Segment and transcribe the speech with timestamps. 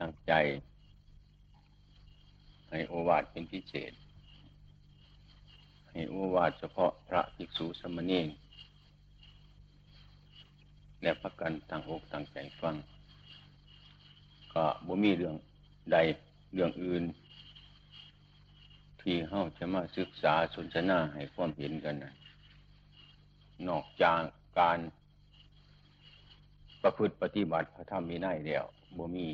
[0.00, 0.32] ตั้งใจ
[2.70, 3.92] ให้โอวาทเป็นพิเศษ
[5.90, 8.20] ให้โอวาทเฉพาะพระภิกษุสมณี
[11.02, 12.74] และพักกันต่างอกต่างใจฟัง
[14.54, 15.34] ก็บ่มีเรื่อง
[15.92, 15.96] ใด
[16.54, 17.04] เรื่องอื่น
[19.00, 22.14] ที่เฮาจะมาศึกษาสนทนาให้ความเห็นกันนะ
[23.68, 24.20] นอกจาก
[24.60, 24.78] การ
[26.82, 28.64] ประพฤติปฏิบัติพระธรรมมีไนเดียว
[28.98, 29.26] บ่มี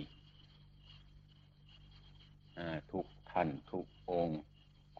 [2.93, 4.41] ทุกท่านทุกองค์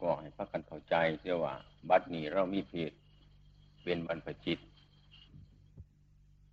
[0.01, 1.55] ก็ให้พักกันเข้าใจเสียว่า
[1.89, 2.91] บัดนี้เรามีเพศ
[3.83, 4.59] เป็นบรรพจิต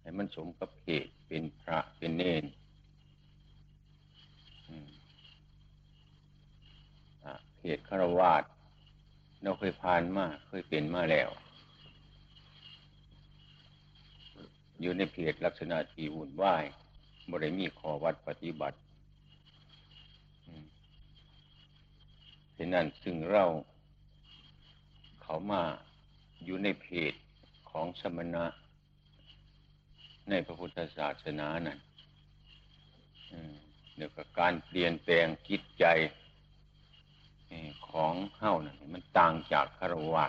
[0.00, 2.44] ให้มันสมกับเพศเป็นพระเป็นเนน
[7.58, 8.44] เพศฆราวาส
[9.42, 11.28] เราเคยผ่านมาเคยเป็นมาแล้ว
[14.80, 16.64] อยู่ในเพจลักษณะที่วุ่นวาย
[17.30, 18.78] บริมีขอวัดปฏิบัติ
[22.58, 23.44] ฉะนั้นซึ่งเรา
[25.22, 25.62] เขามา
[26.44, 27.14] อยู่ในเพจ
[27.70, 28.44] ของสมณะ
[30.28, 31.78] ในพระพุทธศาสนานั่น
[33.96, 35.84] เดี๋ยวกับการเปลี่ยนแปลงจิตใจ
[37.90, 40.26] ของเฮ้านั่นมันต่างจากคารวะ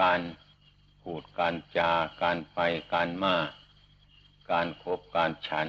[0.00, 0.20] การ
[1.02, 1.90] พูดการจา
[2.22, 2.58] การไป
[2.94, 3.36] การมา
[4.50, 5.68] การครบการฉัน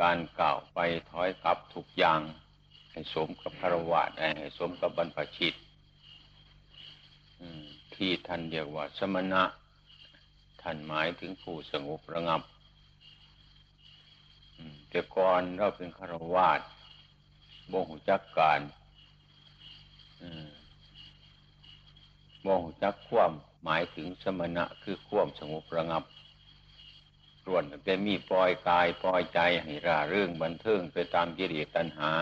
[0.00, 0.78] การกล่าวไป
[1.10, 2.20] ถอยกลับทุกอย่าง
[2.90, 5.54] ให้สมกับพระวาทให้สมกับบรรพชิต
[7.94, 9.42] ที่ท่านเรียกว่าสมณะ
[10.62, 12.42] ท่านหมายถึงผู้สงบระงับ
[14.88, 16.60] แต่ก่อนเราเป็นฆราวาส
[17.72, 18.60] บ่งหูจักการ
[22.44, 26.04] บ่งหูจักคว่ำหมายถึงสมณะคือคว่ำสงบระงับ
[27.48, 32.12] รวนแต่มีปล่อยกายปล่อยใจให้ร่าเรื่องบันเทิงไปตามกิเลสตัณหา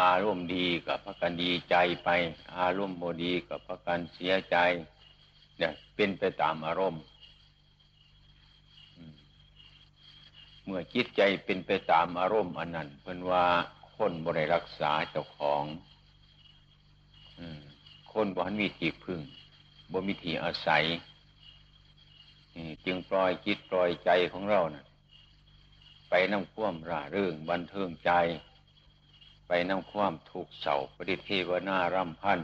[0.00, 2.08] อารมณ์ดีกับพระกันดีใจไป
[2.58, 4.56] อารมณ์โมดีกับพระกันเสียใจ
[5.58, 7.02] เนี่ยเป็นไปตามอารมณ์
[10.64, 13.44] เมื่อจิตใจเป็นไปตามอารมณ์อันนั้นเป็นว่า
[13.96, 15.64] คนบริรักษาเจ้าของ
[18.12, 19.20] คนบ่นมีที่พึ่ง
[19.92, 20.84] บ่มีที่อาศัย
[22.84, 24.86] จึงปล่อยจิตปล่อยใจของเรานะ่ะ
[26.10, 28.10] ไปน้ำคว่ำร่าเรื่องบันเทิงใจ
[29.46, 32.40] ไปน้ำคว่ำถูกเสาปฏิเทวนาร่ำพัน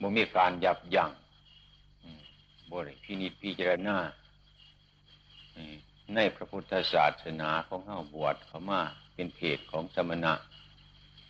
[0.00, 1.10] บ่มีการยับยั้ง
[2.72, 3.96] บริพินิจพิจารณา
[6.14, 8.80] ในพระพุทธศาสนาของข้าบวชเขามา
[9.14, 10.32] เป็นเพศของสมณะ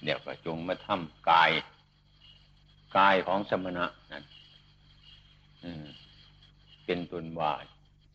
[0.02, 1.50] เดี๋ยวก็จงมาทำกาย
[2.96, 4.24] กายของสมณะนั่น
[6.84, 7.52] เป็นตุนวา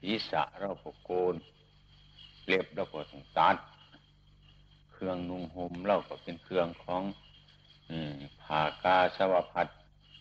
[0.01, 1.35] ศีรษะเราปกโกน
[2.45, 3.55] เล็บเราก็ต้องตัด
[4.91, 7.03] เครื่องนุ่งห่มเราก็เป็นเครื่องของ
[8.41, 9.67] ผ่ากาสวพัด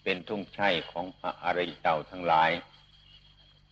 [0.02, 2.50] เป็นทุ่งไช่ของพระอริยเจ้าทั้งหลาย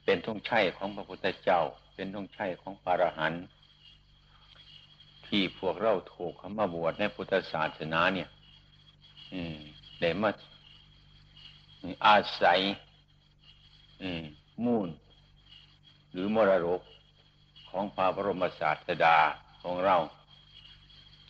[0.04, 1.60] เป็นทุ่งไช่ของพระพุทธเจ้า
[1.94, 3.44] เป็นทุ่งไช่ของพระอรหันต์
[5.26, 8.28] ที่พวกเราถูกคำมาบวชในพุทธศาสนาเนี่ย
[10.00, 10.30] ได้มา
[12.06, 12.60] อาศัย
[14.64, 14.88] มูล
[16.12, 16.82] หรือมรดก
[17.70, 19.18] ของพระบรมศาสดา
[19.62, 19.96] ของเรา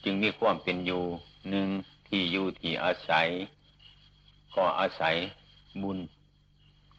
[0.05, 1.03] จึงมีความเป็นอยู่
[1.51, 1.69] หนึ่ง
[2.09, 3.29] ที่อยู่ที่อาศัย
[4.57, 5.15] ก็อาศัย
[5.83, 5.99] บุญ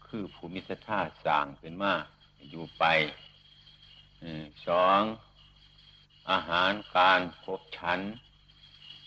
[0.05, 1.93] คือภูมิสถาสร้างเป็นมา
[2.49, 2.83] อยู่ไป
[4.67, 5.01] สอง
[6.31, 7.99] อาหารการพบฉัน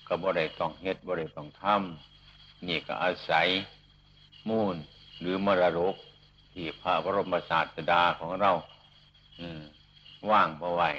[0.07, 3.47] ก็บ่ได้ต้องเฮ็ดบ่ได้ต้องทำนี่ก็อาศัย
[4.49, 4.77] มูล
[5.21, 5.95] หรือมรดก
[6.53, 8.51] ที่พระบรมศาสดาของเรา
[10.31, 10.91] ว่างเอาไว้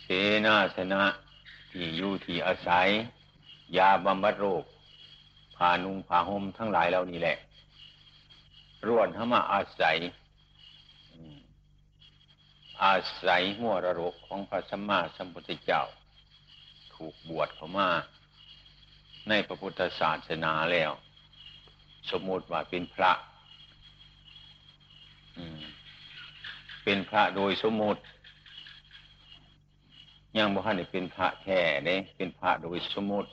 [0.00, 0.06] เส
[0.46, 1.02] นาสนะ
[1.70, 2.88] ที่อยู่ที่อาศัย
[3.76, 4.64] ยาบำบัดโรค
[5.56, 7.36] ผานุงผาห่มทั้งหลายเหล่านี้แหละ
[8.86, 9.96] ร่วนเข้ามาอาศัย
[12.84, 12.96] อา
[13.26, 15.82] ศัยหัวระรกของพระสัมมาสัมพุทธเจ้า
[16.94, 17.88] ถูกบวชเข้ามา
[19.30, 20.90] ในพระพุทธศาสนาแล้ว
[22.10, 23.12] สมมติว่าเป็นพระ
[26.84, 28.00] เป็นพระโดยสมมติ
[30.36, 33.28] ยังบุคคลเป็นพระแท้เนี่ยเป็นพระโดยสมมติ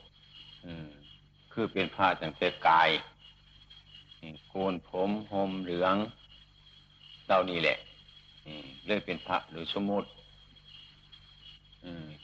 [1.54, 2.90] คือเป็นพระตั้งแต่กาย
[4.50, 5.96] โกนผมห่มเหลือง
[7.26, 7.78] เหล่านี้แหละ
[8.86, 10.08] เลยเป็นพระหรือสมมติ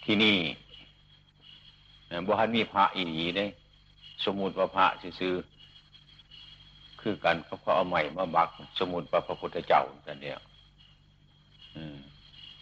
[0.03, 0.37] ที่นี่
[2.25, 3.45] บุหันมีพระอีหลีได้
[4.25, 4.87] สมมติว่าพระ
[5.19, 5.35] ซื้อ
[7.01, 8.49] คือกันเขาก็เอาใหม่มาบัก
[8.79, 10.39] สมุดพระพุทธเจ้ากันเดีย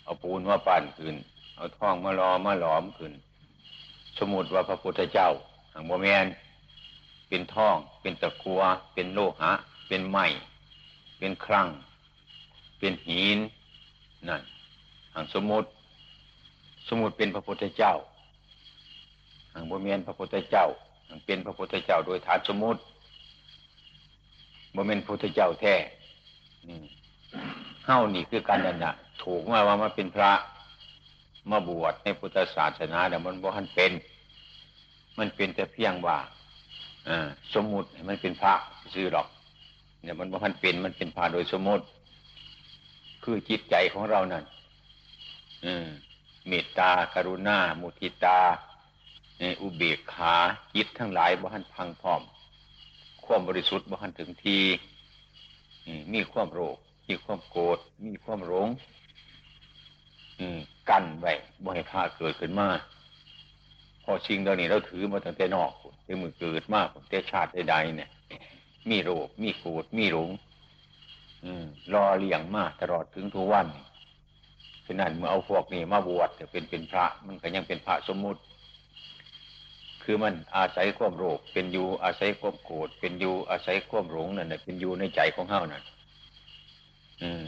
[0.04, 1.16] เอาปูนมาปั่นขึ้น
[1.56, 3.14] เอาท่องมาลอมาหลอมขึ้น
[4.20, 5.30] สมุดว่าพระพุทธเจ้า
[5.74, 6.26] หางโมเมน
[7.28, 8.62] เป็นท่อง เป็นตะกัว
[8.94, 9.52] เป็นโลหะ
[9.88, 10.26] เป็นไม้
[11.18, 11.68] เป็นครั่ง
[12.80, 13.38] เป็นหิน
[14.28, 14.42] นั่น
[15.14, 15.66] หางสมุด
[16.90, 17.94] สมุดเป็นพระพุทธเจ้า
[19.54, 20.66] หางโมเมนพระพุทธเจ้า
[21.26, 22.78] เป็นพระพุทธเจ้าโดยฐานสมุด
[24.74, 25.76] โมเมนพุทธเจ้าแท้
[27.86, 28.94] เฮ้านี่คือการนั่นนะ
[29.24, 30.32] ถูกมาว่ามาเป็นพระ
[31.52, 33.92] มาบวชในพุทธศาสนาแต่มันบ่ทันเป็น
[35.18, 36.18] มันเป็นแต่เพียงว่า
[37.54, 38.54] สมมุติมันเป็นพระ
[38.94, 39.28] ซื้อหรอก
[40.02, 41.86] เนี่ยมันบ่ทันเป็นมันเป็นพระโดยสมมติ
[43.24, 44.44] คือจิตใจของเรานั่น
[46.48, 48.40] เมตตากรุณา มุทิตา
[49.62, 50.36] อุเบกขา
[50.76, 52.22] จิตทั้งหลายบ่ทันพังพร้อม
[53.26, 54.58] ความบริสุทธิ์บ่ทันถึงที
[56.14, 56.78] มีความโรค
[57.10, 58.68] มีความโกรธมีความหลง
[60.90, 61.34] กั้นไว้
[61.64, 62.70] บ่ให้พาเกิดขึ้นมา
[64.04, 65.72] พอชิงเดี๋ยวนี้เราถือมาตั้งแต่นอก
[66.04, 68.10] แต่มือเกิดมากแต่ชาติใดๆเนี่ย
[68.90, 70.30] มีโรค มีโกรธมีหลง
[71.94, 73.68] รอเลี้ยงมาตลอดถึงทุกวัน
[74.86, 78.42] ฉะนั้นเมื่อเอาพวกนี้มาบวชจะเป็นเป็นพระ มันก็ยังเป็นพระสมมุติ
[80.04, 85.84] คือมันอาศัยความโรคเป็นอยู่อาศัยความโกรธเป็นอยู่อาศัยความหลงนั่นเป็นอยู่ในใจของเฮานั่น
[87.22, 87.48] อืม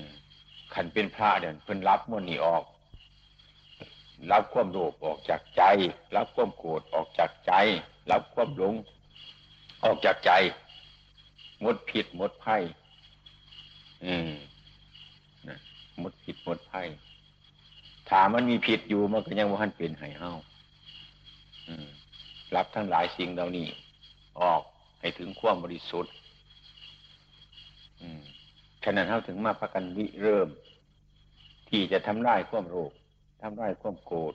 [0.74, 2.64] ขันเป็นพระเนี่ยเพิ่นรับมันนี่ออก
[4.32, 5.64] รับความโลภออกจากใจ
[6.16, 7.54] รับความโกรธออกจากใจ
[8.12, 8.74] รับความหลง
[9.84, 10.32] ออกจากใจ
[11.62, 12.58] หมดผิดหมดไพ่
[14.06, 14.32] อืม
[15.48, 15.58] นะ
[16.00, 16.82] หมดผิดหมดไพ่
[18.10, 20.32] ถามมันมีผิดอยู่มันก็ยังว่าท่านเป็นไห้เฮา
[22.56, 23.68] รับทั้งหลายสิ่งเหล่านี้
[24.42, 24.62] ออก
[25.02, 26.14] ให้ถึงความบริสุทธิ์
[28.84, 30.50] ฉะนั้นเขาถึงมาพักกันวิเริ่ม
[31.70, 32.92] ที่จะทำร้ายความโรค
[33.42, 34.34] ทำร้ายความโกรธ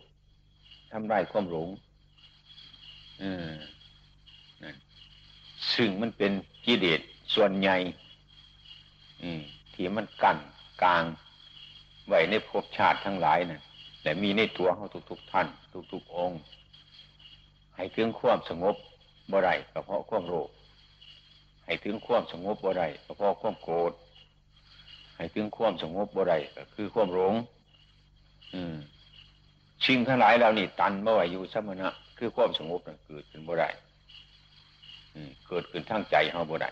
[0.92, 1.68] ทำร้ายความหลง
[5.74, 6.32] ซึ่งมันเป็น
[6.66, 7.00] กิเลส
[7.34, 7.76] ส่วนใหญ่
[9.74, 10.38] ที่มันกั้น
[10.82, 11.04] กลาง
[12.06, 13.62] ไว้ในภพชาติทั้งหลายนะ่ะ
[14.02, 15.46] แต่มีในตัวเขาทุกๆท่าน
[15.92, 16.40] ทุกๆองค์
[17.78, 18.74] ให้ถึงความสงบ
[19.32, 20.48] บ่ไรก็เพราะความโรค
[21.66, 23.92] ให้ถึงความสงบบ่ไรก็เพราะความโกรธ
[25.16, 27.34] ให้ถึงความสงบบ่ได้ก็คือความหลง
[28.54, 28.76] อืม
[29.84, 31.88] ชิงทั้งหลายเรานี่ตันเมื่อไหร่อยู่สมณะ
[32.18, 33.68] คือความสงบเกิดขึ้นบ่ได้
[35.46, 36.70] เกิดขึ้นทั้งใจเฮาบ่ได้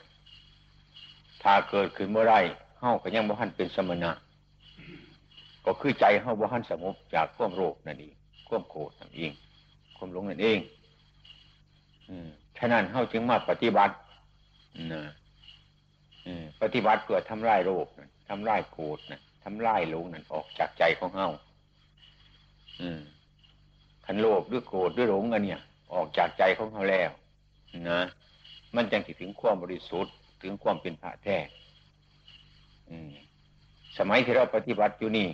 [1.43, 2.41] ถ้าเกิดขึ้นบ่ได้
[2.79, 4.11] เฮาก็ยังบ่หันเป็นสมณะ
[5.67, 8.15] ก็คือใจเฮาบ่หันสงบจากความโรคนั่นเอง
[8.49, 9.33] ความโกรธนั่นเอง
[9.97, 10.59] ความหลงนั่นเอง
[12.59, 13.95] ฉะนั้นเฮาจึงมาปฏิบัติ
[14.93, 15.03] นะ
[16.63, 21.29] ปฏิบัติเพื่อทำลายโรคนะทำลายโกรธนะทำลายหลงนั่นออกจากใจของเฮา
[24.07, 25.61] ขันโลภด้วยโกรธด้วยหลงอันเนี่ย
[25.95, 27.11] ออกจากใจของเขาแล้ว
[27.89, 28.01] นะ
[28.75, 30.13] มันจังถึงความบริสุทธิ์
[30.43, 31.39] ถึงความเป็นพระแท้
[33.99, 35.29] สมัยที่เราปฏิบัติอยู่นี่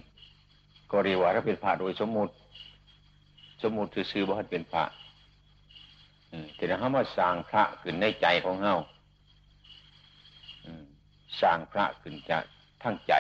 [0.91, 2.33] ก็เรียกว่าเราเป็นพระโดยสมมุติ
[3.63, 4.85] สมมุติคือซื้อบ่าเป็นพระ
[6.55, 8.77] แต่ถ้าเขามาสร้างพระขึ้นในใจของเฮา
[11.41, 12.43] สร้างพระขึ้นจาก
[12.83, 13.15] ทั้งใจ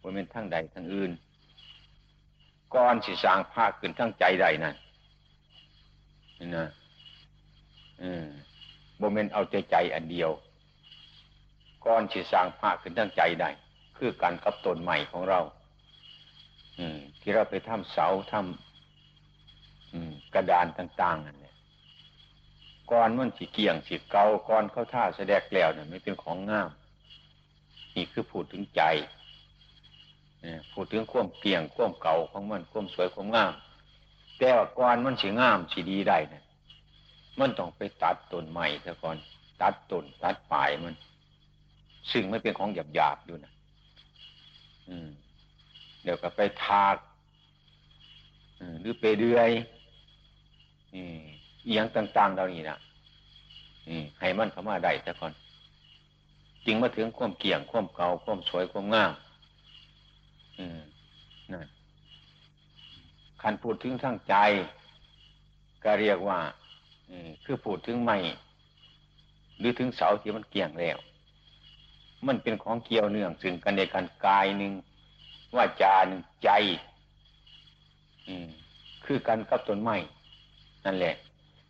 [0.00, 1.12] ว่าเป็นทั้งใดทั้งอื่น
[2.74, 4.74] ก่อนสิสร้างพระขึ้นทั้งใจใดนั่น
[6.38, 6.68] นี่นะ
[8.02, 8.26] อืม
[8.98, 10.30] โมเมนเอาใจใจอันเดียว
[11.86, 13.46] ก่อนสิสร้างพระขึ้นทั้งใจใด
[13.96, 15.40] คือการกับตนใหม่ของเรา
[16.78, 21.43] อืม ที่เราไปทำเสาทำกระดานต่างๆนั่น
[22.90, 26.70] ก้อนมันสีเกี่ยงสีเกาก้อนเข้าท่าแสดงแล้วเนี่ยไม่เป็นของงาม
[27.94, 28.82] นี่คือพูดถึงใจ
[30.72, 33.52] พูดถึงความเกี่ยงความเก่าของมันความสวยความงาม
[34.38, 36.42] แต่ว่าก่อนมันสีงามสีดีได้นะ
[37.40, 39.16] มันต้องไปตัดต้นใหม่ซะก่อน
[39.62, 40.94] ตัดต้นตัดปลายมัน
[42.10, 43.52] ซึ่งไม่เป็นของหยาบหยาบอยู่นะ
[44.88, 45.08] อืม
[46.02, 46.96] เดี๋ยวก็ไปทาก
[48.80, 49.50] หรือไปเดือย
[50.94, 51.02] อี
[51.72, 52.78] หยังต่าง ๆ เหล่านี้นะ
[54.20, 55.32] ให้มันเข้ามาได้ซะก่อน
[56.66, 59.12] จึงมาถึงความเกี่ยงความเก่าความสวยความงาม
[60.58, 60.80] อืม
[61.52, 61.66] นั่น
[63.42, 64.34] คันพูดถึงทั้งใจ
[65.84, 66.38] ก็เรียกว่า
[67.10, 68.18] อืคือพูดถึงไม่
[69.58, 70.98] หรือถึงเสาที่มันเกี่ยงแล้ว
[72.26, 74.72] มันเป็นของเกี่ยวเนื่องซึ่งกันในการกายหนึ่ง
[75.56, 76.50] ว่าจาหนึ่งใจ
[78.28, 78.48] อืม
[79.04, 79.96] คือกันกับต้นไม้
[80.84, 81.14] นั่นแหละ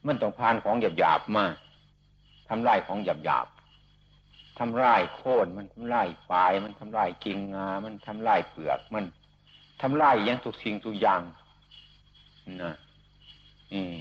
[0.07, 1.47] มันต้องผ่านของหยาบๆมา
[2.49, 9.05] ทำลายของหยาบๆทำลายโค่นมันทำลายปลาย มันทำลายกิ่งงา มันทำลายเปลือก มัน
[9.83, 11.21] ทำลายยังทุกสิ่งทุกอย่าง
[12.63, 12.75] นะ
[13.73, 13.99] อืม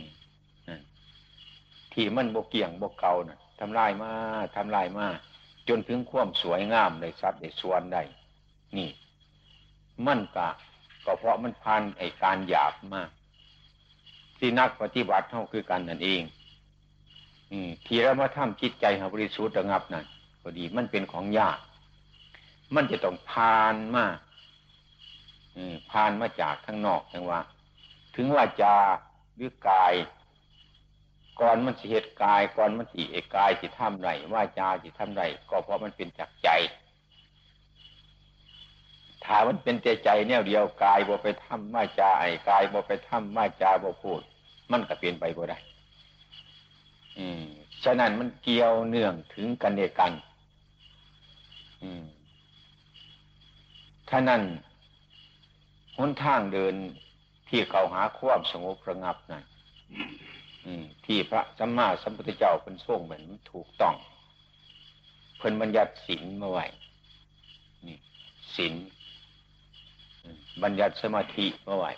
[1.94, 4.12] ที่มันบกเกี่ยงบกเก่านะ่ะทำลายมา
[4.56, 5.08] ทำลายมา
[5.70, 8.02] จนถึงความสวยงามในทรัพย์ในส่วนได้
[8.78, 8.90] นี่
[10.06, 10.50] มันกะ
[11.06, 13.10] ก็เพราะมันพันไอการหยาบมาก
[14.46, 16.22] ที่นักปฏิบัติเท่าคือกันนั่นเอง
[17.86, 20.06] ที่เรามาทำจิตใจของบริสุทธิ์ระงับนั่น
[20.42, 21.60] พอดีมันเป็นของยาก
[22.76, 24.06] มันจะต้องผ่านมา
[25.92, 27.42] ผ่านมาจากข้างนอกจังว่า
[28.16, 28.78] ถึงว่าจา
[29.36, 29.94] หรือกาย
[31.42, 36.50] ก่อนมันสิเหตุกาย ก่อนมันสิเอกายสิทำไรว่าจาสิทำไรก็เพราะมันเป็นจากใจ
[39.24, 44.22] ถ้ามันเป็นใจใจแนวเดียวกายบ่ไปทำว่าจาไอ้กายบ่ไปทำว่าจาบ่พูด
[44.72, 45.58] มันก็เปลี่ยนไปบ่ได้
[47.84, 50.12] ฉะนั้นมันเกี่ยวเนื่องถึงกันเดียกัน
[51.84, 52.04] อืม
[54.10, 54.42] ท่านั้น
[55.98, 56.76] หนทางเดิน
[57.50, 59.44] ที่เขาหาความสงบระงับนั่น
[61.06, 63.96] ที่พระสัมมาสัมพุทธเจ้าเป็นส่งเหมือนถูกต้อง
[65.38, 66.66] เพิ่นบัญญัติศีลมาไว้
[67.88, 67.98] นี่
[68.56, 68.74] ศีล
[70.64, 71.92] บัญญัติสมาธิมาไว้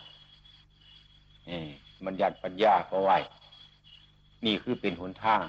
[2.06, 3.18] บัญญัติปัญญามาไว้
[4.46, 5.44] นี่คือเป็นหนทาง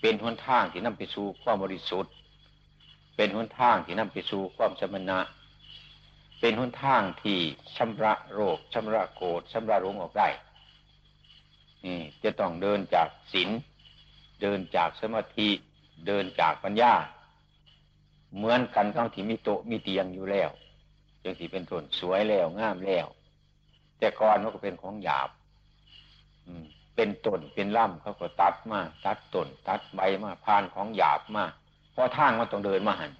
[0.00, 2.12] เป็นหนทางที่นำไปสู่ความบริสุทธิ์
[3.16, 5.18] เป็นหนทางที่นำไปสู่ความสมณะ
[6.40, 7.38] เป็นหนทางที่
[7.76, 10.28] ชำระโรคชำระโกรธชำระรงออกได้
[11.84, 13.50] นี่จะต้องเดินจากศีล
[14.42, 15.48] เดินจากสมาธิ
[16.06, 16.92] เดินจากปัญญา
[18.36, 20.50] เหมือนกันต้องที่มีโต๊ะมีเตียงอยู่แล้ว
[21.22, 23.06] จังที่เป็นต้นสวยแล้วงามแล้ว
[24.00, 25.30] แต่ก่อนมันก็เป็นของหยาบ
[26.96, 31.44] เป็นต้นเป็นล่ำเขาก็ตัดมาตัดต้นตัดใบมาพานของหยาบมา
[31.92, 33.12] เพราะทางมันต้องเดินมาหัน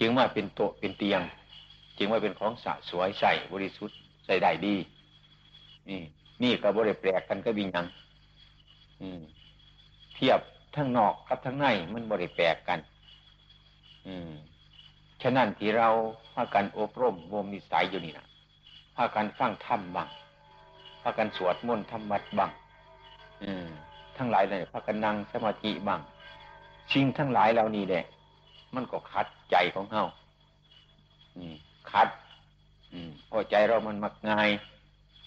[0.00, 1.20] จึงว่าเป็นโต๊ะเป็นเตียง
[1.98, 4.76] จึงว่าเป็นของสะสวยใส่บริสุทธิ์ใส่ได้ดี
[5.88, 6.00] นี่
[6.42, 7.86] นี่กับบริแปลกกันก็บินยัง
[10.14, 10.40] เทียบ
[10.76, 12.78] ทั้งนอกกับทั้งในมันบริแปลกกัน
[14.06, 14.30] อืม
[15.22, 15.88] ฉะนั้นที่เรา
[16.32, 20.08] พากันอบรมบ่มนิสัยอยู่นี่นะากันฟังธรรมบ้าง
[21.02, 22.50] พากันสวดมนต์ทำวัดบ้าง
[24.16, 26.00] ทั้งหลายเลยพากันนั่งสมาธิบ้าง
[26.90, 28.04] ชิงทั้งหลายเหล่านี้แหละ
[28.74, 30.04] มันก็คัดใจของเฮา
[31.90, 32.08] คัด
[33.30, 34.48] พอใจเรามันมักง่าย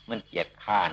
[0.09, 0.91] มันเกียดข้าน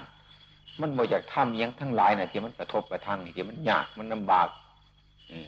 [0.80, 4.48] มันบ่อยากทำยังทั้งหลายนะที่มันกระทบกระทั่งที่มันยากมันลำบาก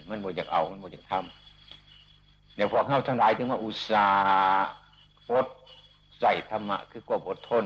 [0.08, 4.68] มันบ่อยากเอา มันบ่อยากทำเดี๋ยวพอเข้าทั้งหลายถึงว่าอุตสาห์
[5.30, 5.46] อด
[6.22, 7.64] ใส่ธรรมะคือความอดทน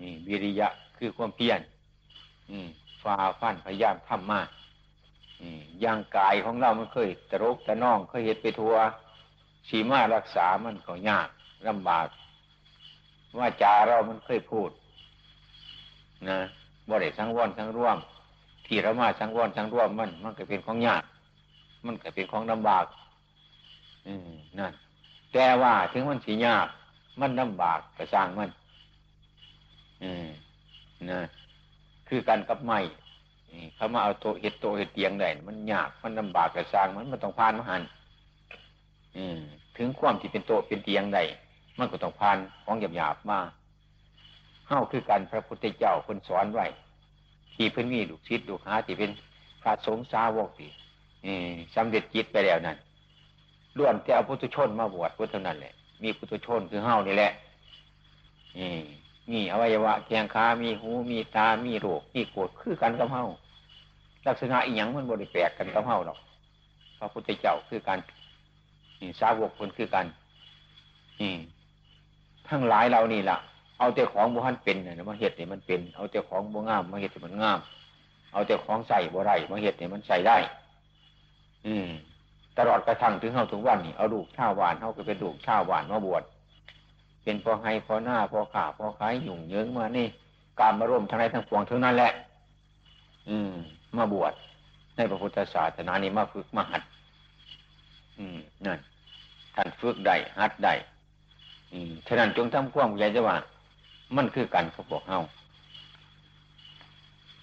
[0.00, 1.60] นี่วิริยะคือความเพียร
[3.02, 4.48] ฝ่าฟันพยายามทำมาก
[5.84, 8.74] ย่างกายของเรามันเคยตะรกตะน่องเคยเห็ดไปทัว
[9.68, 11.28] สีมารักษามันก็ยาก
[11.68, 12.08] ลำบาก
[13.38, 14.70] ว่าจาเรามันเคยพูด
[16.28, 16.38] นะ
[16.88, 17.98] บ่ได้สังวรสังร่วม
[18.66, 21.02] ที่เรามาสังวรสังร่วมมัน มันก็เป็นของยาก
[21.86, 22.84] มันก็เป็นของลำบาก
[24.06, 24.72] อืมนั่น
[25.32, 26.68] แต่ว่าถึงมันสียาก
[27.20, 28.50] มันลำบากก็สร้างมัน
[31.10, 31.20] นะ
[32.08, 32.78] คือกันกับไม้
[33.74, 37.82] เขามาเอาโตเห็ดโตเห็ดเตียงได้มันยากมันลำบากกระสร้างมันมันต้องผ่านมหัน
[39.76, 41.22] ถึงความที่เป็นโตเป็นเตียงได้
[41.78, 43.38] มันก็ต้องผ่านของหยาบหยาบมา
[44.66, 46.66] เข้าคือกันพระพุทธเจ้าคนสอนไว้
[47.54, 49.10] ที่เพิ่อนมีลูกศิษย์ลูกหาที่เป็น
[49.62, 50.70] พระสงฆ์สาวกที่
[51.74, 52.76] สำเร็จจิตไปแล้วนั่น
[53.76, 57.32] ล้วนแต่เอาพุทธชนมาบวชพุทธนั้นแหละ มีพุทธชนคือเฮ้านี่แหละ
[58.58, 58.80] อืม
[59.30, 63.24] มีอวัยวะแขงขามีหู มีตา มีโรค มีโกรธคือกันกับเฮา
[64.26, 66.18] ลักษณะอีหยังมันบริแปลกกันกับเฮาหรอก
[66.98, 67.98] พระพุทธเจ้าคือกัน
[69.00, 70.06] นี่สาวกคนคือกัน
[71.20, 71.32] นี่
[72.48, 73.36] ทั้งหลายเรานี่ล่ะ
[73.78, 77.58] เอาแต่ของบุหันเป็นเนี่ยมาเห็ดเนี่ยมันเป็น เอาแต่ของบุงามมาเห็ดเนี่ยมันงาม
[78.32, 80.36] เอาแต่ของใส่บุไรมาเห็ดเนี่ยมันใส่ได้
[81.66, 81.88] อืม
[82.58, 86.22] ตลอดกระทั่งถึงเฮาถึงวันนี่เอาลูกชาววานเฮาก็เป็นลูกชาววานมาบวช
[87.22, 90.06] เป็นพอให้พอหน้าพอขาพอขายหยุ่งเยิงมานี่
[90.60, 92.12] การมาร่วมทั้งในทั้งปวงทั้งนั้นแหละ
[93.28, 93.52] อืม
[93.98, 94.32] มาบวช
[94.96, 96.82] ในพระพุทธศาสนานี้มาฝึกมาหัด
[98.18, 98.78] อืมนั่น
[99.54, 100.74] ท่านฝึกได้หัดได้
[101.72, 103.36] อืมฉะนั้นจงทำความใหญ่จะว่า
[104.16, 105.18] มันคือกันเขาบอกเฮา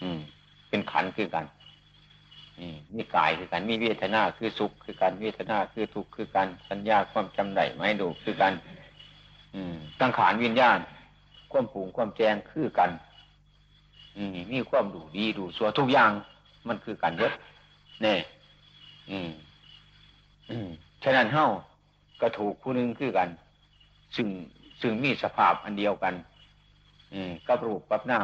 [0.02, 0.20] อืม
[0.70, 1.46] เป็นขันคือกัน
[2.96, 8.54] มีกายคือกันมีเวทนาคือสุขคือกันเวทนาคือทุกข์คือกันสัญญาความจำได้ไม่ดูคือกัน
[10.00, 10.80] สังขารวิญญาณ
[11.52, 12.92] ความผูงความแจงคือกัน
[14.54, 16.12] มีความดูดีดูสัวทุกอย่าง
[16.68, 17.34] มันคือกันเยอะ
[18.02, 18.16] แน่
[19.12, 19.30] อืม
[20.50, 20.70] อืม
[21.04, 21.48] ฉะนั้นเฮ้า
[22.22, 23.30] ก็ถูกผู้หนึ่งคือกัน
[24.16, 24.28] ซึ่ง
[24.82, 26.14] ซึ่งมีสภาพอันเดียวกัน
[27.14, 28.20] อืมกับรูปกับน้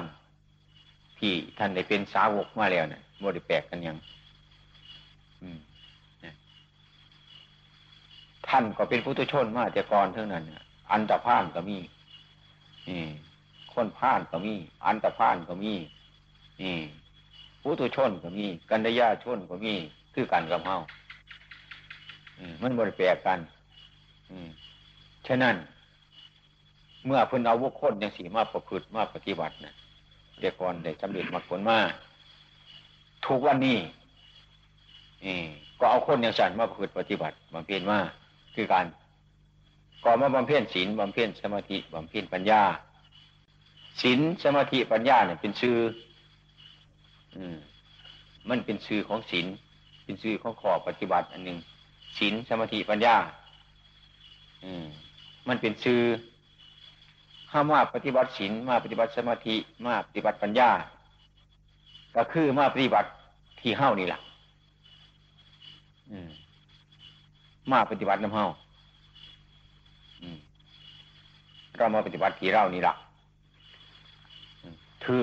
[0.58, 3.98] ำที่ท่านได้เป็นสาวกมาแล้วเนะี่ยโมด้แปลกกันยัง
[8.48, 10.44] ท่านก็เป็นพุทธชนมาแต่ก่อนเท่านั้น
[10.92, 11.78] อันตรพานก็มี
[12.88, 13.10] อืม
[13.74, 14.54] คนพานก็มี
[14.86, 15.74] อันตรพานก็มี
[16.62, 16.84] อืม
[17.62, 19.74] พุทธชนก็มี กันดยาชนก็มี
[20.14, 20.76] คือกันกับเฮา
[22.62, 23.40] มันบริแปลกกัน
[25.28, 25.56] ฉะนั้น
[27.06, 29.74] เมื่อเพิ่นเอาวุคคลอย่างสีมาประพฤติมาปฏิบัตินะ
[30.40, 31.80] เด็กก่อนได้สำเร็จมรรคผลมา
[33.26, 33.78] ทุกวันนี้
[35.80, 38.00] ก็เอาคนอย่างสันมาประพฤติปฏิบัติบำเพ็ญมา
[38.56, 38.86] คือการ
[40.04, 42.62] ก่อมาบำเพ็ญศีลบำเพ็ญสมาธิบำเพ็ญปัญญา
[44.02, 45.76] ศีลสมาธิปัญญาเนี่ยเป็นชื่อ
[47.36, 47.58] อืม
[48.50, 49.48] มันเป็นชื่อของศีล
[50.04, 51.58] เป็นชื่อของขอปฏิบัติอันหนึ่ง
[52.18, 53.16] ศีลสมาธิปัญญา
[54.64, 54.86] อืม
[55.48, 56.02] มันเป็นชื่อ
[57.52, 59.56] ข้ามาปฏิบัติศีลมาปฏิบัติสมาธิ
[59.86, 60.70] มาปฏิบัติปัญญา
[62.16, 63.10] ก็คือมาปฏิบัติ
[63.60, 64.20] ที่เฮ้านี่แหละ
[67.72, 68.46] มาปฏิบัติน้ำเฮา
[71.78, 72.94] เรามาปฏิบัติที่เรานี่ละ
[75.04, 75.22] ถือ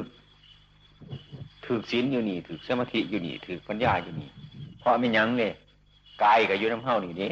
[1.64, 4.28] ถือศีลอยู่นี่ถือสมาธิอยู่นี่ถือปัญญาอยู่นี่
[4.78, 5.52] เพราะไม่ยั้งเลย
[6.24, 7.28] กายกับยุน้ำเฮานี่เด้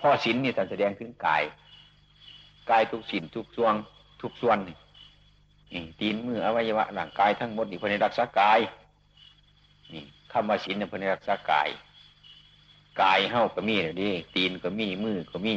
[0.00, 1.42] พ่อศีลนี่แสดงถึงกาย
[2.70, 3.74] กายทุกสินทุกส่วน
[4.22, 4.76] ทุกส่วนนี่
[6.00, 8.58] ตีนมืออวัยวะร่างกายทั้งหมดนี่เพื่อรักษากาย
[9.92, 11.68] นี่คำว่าศีลเนี่ยเพื่อรักษากาย
[13.00, 15.54] กายเฮ้าก็มีเดี๋ยวนี้ตีนก็มีมือก็มี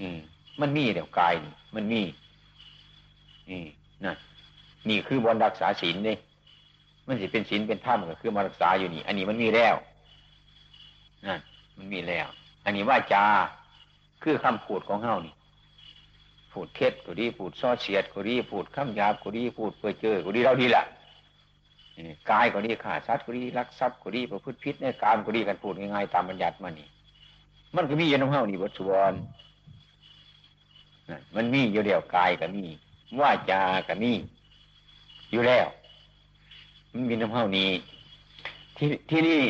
[0.00, 0.18] อืม
[0.60, 2.02] มันมีเดี๋ยวกายนี่มันมี
[3.50, 3.62] นี่
[4.04, 4.14] นะ
[4.88, 6.16] นี่คือบนรักษาศีลนี่
[7.06, 9.76] มันสิเป็นศีลเป็นธรรมก็คือมารักษาอยู่นี่ อันนี้มันมีแล้ว
[11.26, 11.40] นั่น
[11.78, 12.26] มันมีแล้ว
[12.64, 13.24] อันนี้ว่าจา
[14.22, 15.34] คือคำพูดของเฮานี่
[16.52, 20.84] พูดเท็จก็ดีพูดซ้อเฉียดก็ดีพูดคำหยาบก็ดีพูดเพื่อเจอก็ดีเราดีแหละ
[22.30, 26.88] กายก็ดีขาดชัดก็ดีรักทรัพย์ก็ดีประพฤติผิดในการก็ดีกันพูดง่ายๆตามบัญญัติมานี่
[27.74, 29.12] มันก็มีอยู่ในเฮานี่บทสวร
[31.36, 32.64] มันมีอยู่เดียวกายก็มี
[33.20, 34.12] ว่าจาก็มี
[35.30, 35.66] อยู่แล้ว
[36.92, 37.70] มันมีน้ำเฮานี้
[38.76, 39.42] ที่ที่นี่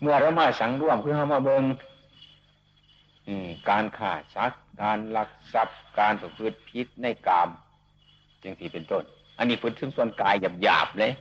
[0.00, 1.64] เมื่อเรามาสังร่วมเพื่อเอามาเบิง
[3.68, 4.52] การขาดซัก
[4.82, 7.48] การลักทรัพย์ การประพฤติพิษในกาม
[8.42, 9.04] จึงสีเป็นต้น
[9.38, 11.12] อันนี้พูดถึงส่วนกายหยาบๆเลย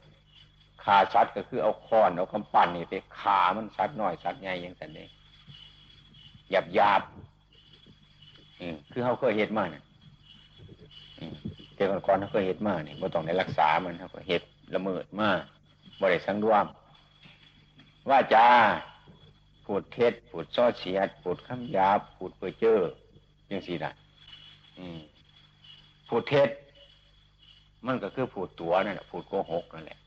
[0.86, 5.08] ขาชัดก็คือเอาค้อนเอาคำปั่นนี่ไปขามันชัดหน่อยชัดใหญ่ยังแต่นี้
[6.52, 7.02] หยาบหยาบ
[8.92, 9.84] คือเขาเคยเห็ดมาเนี่ย
[11.76, 14.44] เจ้าก่อนเขาเคยเห็ดมาเนี่ยบ่ต้องในรักษามันเขาก็เห็ด
[14.74, 15.30] ละเมิดมา
[16.00, 16.66] บ่ได้สังรวม
[18.10, 18.48] ว่าจา
[19.66, 22.80] พูดเท็จพูดซ้อเสียดพูดคำหยาบพูดเพื่อเจอ
[23.52, 23.92] ยังสี่ได้
[26.08, 26.50] พูดเท็จ
[27.86, 30.00] มันก็คือพูดตัวนั่นแหละพูดโกหกนั่นแหละ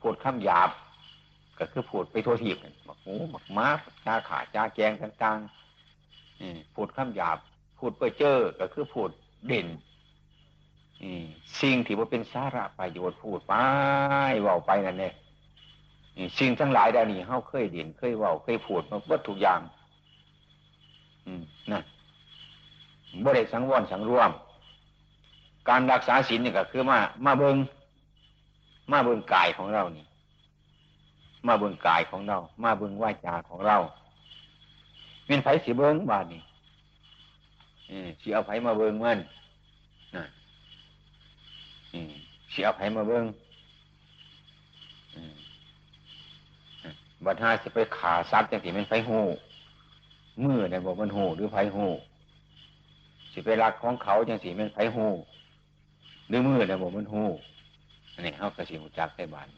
[0.00, 0.70] พูดคำหยาบ
[1.58, 3.66] ก็คือพูดไปทั่วทีบหมักหมูหมักม้า
[4.04, 7.38] จ้าขาจ้าแกงต่างๆพูดคำหยาบ
[7.78, 9.10] พูดเพื่อเจอก็คือพูด
[9.46, 9.68] เด่น
[11.60, 13.54] สิ่งที่ว่าเป็นสาระประโยชน์พูดไป
[14.44, 15.14] ว่าไปนั่นเอง
[16.38, 19.60] สิ่งทั้งหลายดานี้เขาเคยเด่นเคยว่าเคยพูดมาวัตถุอย่าง
[21.26, 21.84] อืมนั่น
[23.24, 24.30] บริสังวรสังรวม
[25.68, 27.56] การรักษาศีลนี่ก็คือมา มาเบิง
[28.92, 30.06] มาเบิงกายของเรานี่
[31.46, 33.76] มาเบิงกายของเรา มาเบิงวาจาของเรา
[35.26, 36.42] เป็นไผสีเบิงบาดนี่
[38.20, 39.18] สีเอาไผมาเบิงมัน
[40.16, 40.24] นะ
[42.52, 43.24] สีเอาไผมาเบิง
[47.24, 49.20] บัดห้าสิไปขาซัดจังสิเป็นไฟหู
[50.44, 51.86] มือเนี่ยบอกมันหูหรือไฟหู
[53.32, 55.06] สิไปรักของเขาจังสิเป็นไฟหู
[56.28, 57.22] หรือมือเนี่ยบอกมันหู
[58.18, 59.48] อันนี้เขากระสิหูจักได้บาน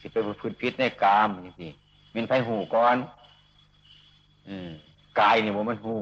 [0.00, 1.68] สิไปพูดพิษในกามจังสิ
[2.12, 2.96] เป็นไฟหูก่อน
[4.48, 4.70] อืม
[5.20, 5.94] กายเนี่ยบอกมันหู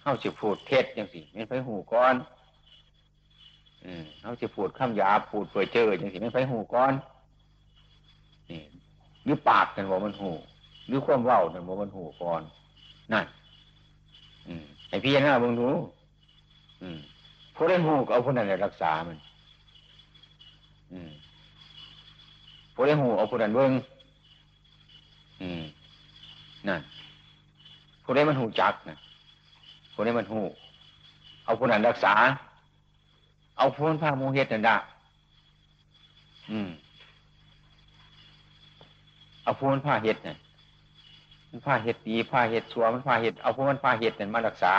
[0.00, 2.14] เขาสิพูดเท็จจังสิเป็นไฟหูก่อน
[3.84, 6.92] อืมเขาสิพูดข้ามยาพูดเปื่อยเจอจังสิเป็นไฟหูก่อน
[8.50, 8.60] นี่
[9.24, 10.30] หรือปากนั่นบอกมันหู
[10.86, 12.42] หรือความเว้านั่นบอกมันหูก่อน
[13.12, 13.26] นั่น
[14.46, 15.68] อืมไอพี่หน้าบึงดู
[16.82, 16.98] อืม
[17.54, 19.18] ผู้ได้หูก็เอาผู้นั้นรักษามัน
[22.74, 23.72] ผู้ได้หูเอาผู้นั้นเบิ้ง
[25.40, 25.62] อืม
[26.68, 26.80] นั่น
[28.04, 28.96] ผู้ได้มันหูจักนะ
[29.92, 30.40] ผู้ได้มันหู
[31.44, 32.14] เอาผู้นั้นรักษา
[33.58, 34.76] เอาผู้นั้นพาโมเหตุนั่นได้
[36.50, 36.68] อืม
[39.42, 40.36] เอาผู้มันผ้าเห็ดนี่ย
[41.50, 44.74] มันผ้าเห็ดดีผ้าเห็ดชัวมันผ้าเห็ดเอาผู้มันผ้าเห็ดนี่ยมารักษา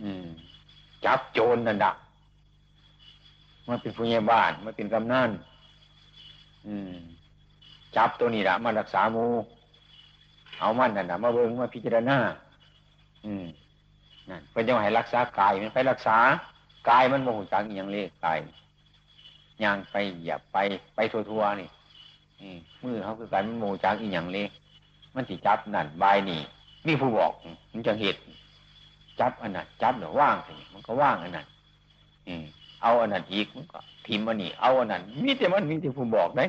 [0.00, 0.26] อืม
[1.04, 1.96] จับโจรนั่นดัก
[3.68, 5.30] มันเป็นผู้ใหญ่บ้านมันเป็นกำนัน
[7.96, 9.26] จับตัวนี้ละมารักษามู
[10.58, 12.18] เอามันนั่นนะมาเบิ่งมาพิจารณา
[13.26, 13.46] อืม
[14.30, 16.16] นั่นเป็นยังไงรักษากายมันไปรักษา
[16.88, 18.38] กายมันโมโหจังอย่างเลขกาย
[19.62, 20.56] ย่างไปอย่าไป
[20.94, 21.68] ไปทั่วๆนี่
[22.82, 24.50] มือเขาคือการมันโมจังอีหยังเลข
[25.14, 26.40] มันสิจับนั่นบายนี่
[26.86, 27.32] มีผู้บอก
[27.72, 28.18] มันจะเหตุ
[29.20, 31.46] จับอันนั้นจับเดี๋ยวว่างสิมันก็ว่างอันนั้น
[32.28, 32.44] อืม
[32.82, 36.44] เอาอันนั้นอีกมันก็ทิมมันนี่เอาอันนั้นมีแต่มันมีแต่ผู้บอกได้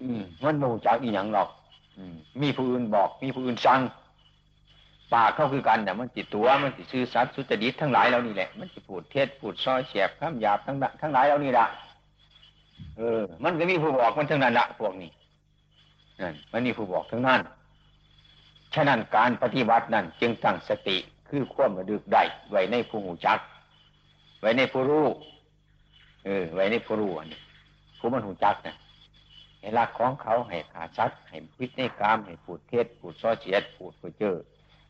[0.00, 1.48] อืมมันโมจักอีหยังหรอก
[1.96, 3.80] อืมมีผู้อื่นบอก มีผู้อื่นสั่ง
[5.12, 11.66] ปากเขาคือกันเนี่ยมันติดตัวมันติดซื่อสัตย์สุจริตทั้งหลายเรานี่แหละ มันจะพูดเทศพูดซ้อยแฉบข้ามหยาบทั้งทั้งหลายเรานี่ละ
[12.96, 15.10] เออ มันก็มีผู้บอกมันทั้งนั้นละพวกนี้
[16.20, 17.40] นั่นมันมีผู้บอกทั้งนั้น
[18.74, 20.96] ฉะนั้นการปฏิบัตินั้นจึงตั้งสติ
[21.28, 23.38] คือความระดึกได้ไว้ในผู้หูจัก
[24.40, 25.06] ไว้ในผู้รู้
[26.24, 27.40] เออ ไว้ในผู้รู้อันนี้
[27.98, 28.76] ผู้มันหูจักนะ
[29.60, 34.36] ให้รักของเขาให้ขาชัดให้พิษในกาม ให้พูดเทศพูดซ้อเฉียดพูดเพื่อเจอ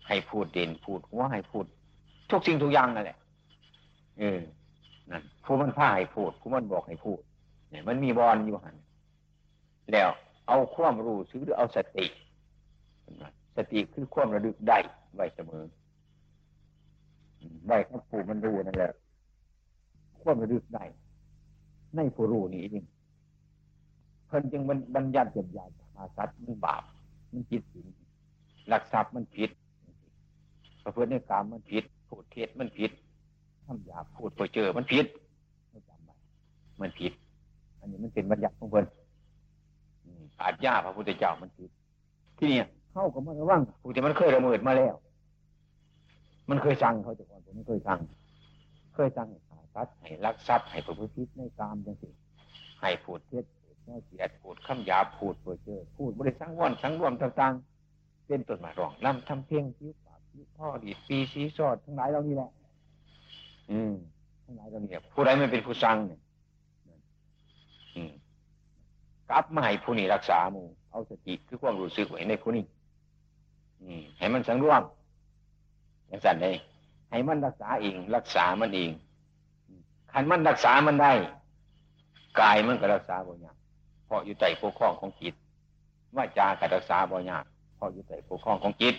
[0.08, 1.66] ให้พูดเด่นพูดหัวให้พูด
[2.30, 3.18] ทุกสิ่งทุกอย่างนั่นแหละ
[4.18, 4.40] เออ
[5.10, 7.20] นั่นผู้มันพาให้พูดผู้มันบอกให้พูด
[7.70, 8.76] เนี่ยมันมีบอลอยู่หัน
[9.92, 10.10] แล้ว
[10.48, 12.06] เอาความรู้ซื้อเอาสติ
[13.56, 14.78] สติคือความระลึกได้
[15.14, 15.64] ไว้เสมอ
[17.66, 18.92] ไว้ครับผู้มันรู้นั่นแหละ
[20.22, 20.84] ความระลึกได้
[21.96, 22.84] ในผู้รู้นี่เอง
[24.26, 26.82] เพิ่นจึงมันบัญญัติหยาบอาสัตมันบาป
[27.32, 27.86] มันผิดศีล
[28.68, 29.50] หลักทรัพย์มันผิด
[30.82, 32.90] ประพฤติในกรรมมันผิดพูดเท็จมันผิด
[33.66, 35.06] ทำหยาพูดไปเจอมันผิด
[35.70, 36.14] ไม่จำไว้
[36.80, 37.12] มันผิด
[37.78, 38.86] อันนี้มันเป็นบัญญัติของเพิ่น
[40.40, 41.70] อาจยาพระพุทธเจ้ามันผิด
[42.38, 42.58] ที่นี่
[42.92, 44.94] เข้ากับมันระวังผู้ที่มันเคยระเมิดมาแล้ว
[46.50, 47.98] มันเคยสั่งเขาแต่ก่อนผมไม่เคยสั่ง
[48.94, 49.26] เคยสั่ง
[49.72, 52.08] ให้ขาทัดให้รักทรัพย์ให้ประพฤติในกรรมจังสิ
[52.80, 53.44] ให้พูดเท็จ
[53.86, 60.20] พูดเสียดพูดคำหยาพูดเพื่อเจอพูดบริสังวรสังรวมต่างๆเป็นต้นมาร้องลำทำเพียงคิ้วปาก
[60.58, 62.50] พ่อดีปีสีสอดทั้งหลายเรานี่แหละ
[63.70, 63.94] อืม
[64.44, 66.20] ทั้งหลายเรานี่ผู้ใดไม่เป็นผู้สั่งเนี่ย
[67.96, 68.12] อืม
[69.30, 72.64] กลับมาให้ผู้นี้รักษาหมู่เอาสติคือความรู้สึกไว้ในผู้นี้
[73.82, 74.82] อืมให้มันสังรวม
[76.08, 76.56] อย่างสั่นเลย
[77.10, 81.12] ให้มันรักษาเอง รักษามันเองันมันรักษามันได้
[82.40, 83.56] กายมันก็รักษาบ่ยาก
[84.06, 85.34] เพราะอยู่ใต้ปกครองของจิต
[86.16, 87.44] ว่าจากรักษาบ่ยาก
[87.76, 88.94] เพราะอยู่ใต้ปกครองของจิต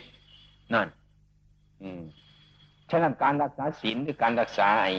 [0.74, 0.88] นั่น
[1.82, 2.02] อืม
[2.90, 4.94] ฉะนั้นการรักษาศีลหรือการรักษาไอ้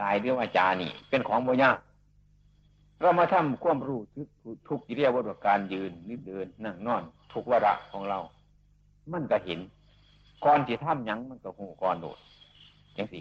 [0.00, 1.78] กายหรือวาจานี่ เป็นของบ่ยาก
[3.00, 4.28] เรามาทำความรู้ทุก
[4.68, 8.18] ทุกกิริยาวัตการยืนนิดเดินนั่งนอน ทุกวาระของเรา
[9.12, 9.60] มันก็เห็น
[10.44, 12.18] ก่อนที่ทำยังมันก็หูก่อนโดด
[12.96, 13.20] ยังสิ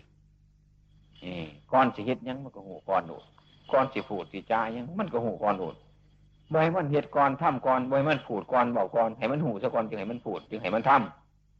[1.71, 3.23] ก่อนสิเฮ็ดยังมันก็หูก่อนโดด
[3.71, 5.75] ก่อนสิพูดสิจายังมันก็หูก่อนโดด
[6.51, 10.91] บ่ให้มันเฮ็ดก่อนทำก่อนบ่ให้มันพูดก่อนบอกก่อนให้มันหูซะก่อนจึงให้มันพูดจึงให้มันท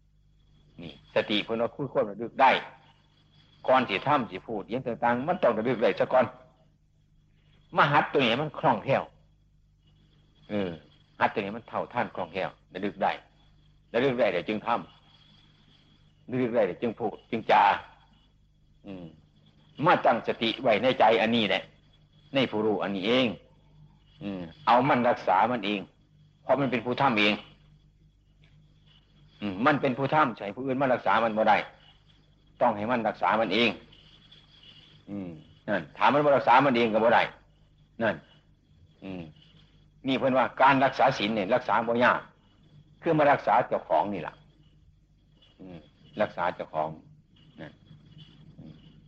[0.05, 2.51] ำนี่ สติเพื่นว่าคุยควบระลึกได้
[3.67, 6.25] ก่อนสิทำสิพูดยังต่างๆ มันต้องระลึกได้ซะก่อน
[7.77, 9.03] มหัดตัวนี้มันคล่องแคล่ว
[10.49, 10.69] เออ
[11.19, 13.11] หัดตัวนี้มันเท่าท่านคล่องแคล่วระลึกได้
[13.93, 17.63] ระลึกได้เดี๋ยวจึงทำระลึกได้เดี๋ยวจึงพูดจึงจา
[18.85, 19.05] อืม
[19.85, 21.63] มาตั้งสติไว้ในใจอันนี้แหละ
[22.33, 23.27] ในผู้รู้อันนี้เอง
[24.23, 25.79] อืม เอามันรักษามันเอง
[26.43, 27.33] เพราะมันเป็นผู้ทำเอง
[29.65, 31.57] มันเป็นผู้ท่ำใช่ผู้อื่นมารักษามันบ่ได้
[32.61, 33.69] ต้องให้มันรักษามันเอง
[35.09, 35.29] อืม
[35.67, 37.23] นั่นถามมันมารักษามันเองก็บ่ได้
[38.01, 38.15] นั่น
[39.03, 39.23] อืม
[40.07, 42.21] นี่เพื่อนว่าการรักษาศีลเนี่ย รักษาบ่ยาก
[43.01, 44.33] คือมารักษาเจ้าของนี่แหละ
[46.21, 46.89] รักษาเจ้าของ
[47.59, 47.71] นั่น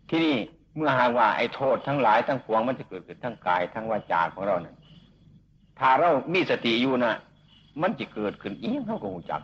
[0.09, 0.35] ที่นี่
[0.75, 4.75] เมื่อหากว่าไอ้โทษทั้งหลายทั้งปวงมันจะเกิดขึ้นทั้งกายทั้งวาจาของเราเนี่ย
[5.79, 7.13] ถ้าเรามีสติอยู่นะ
[7.81, 9.41] มันจะเกิดขึ้นอีกเขาก็หูจัก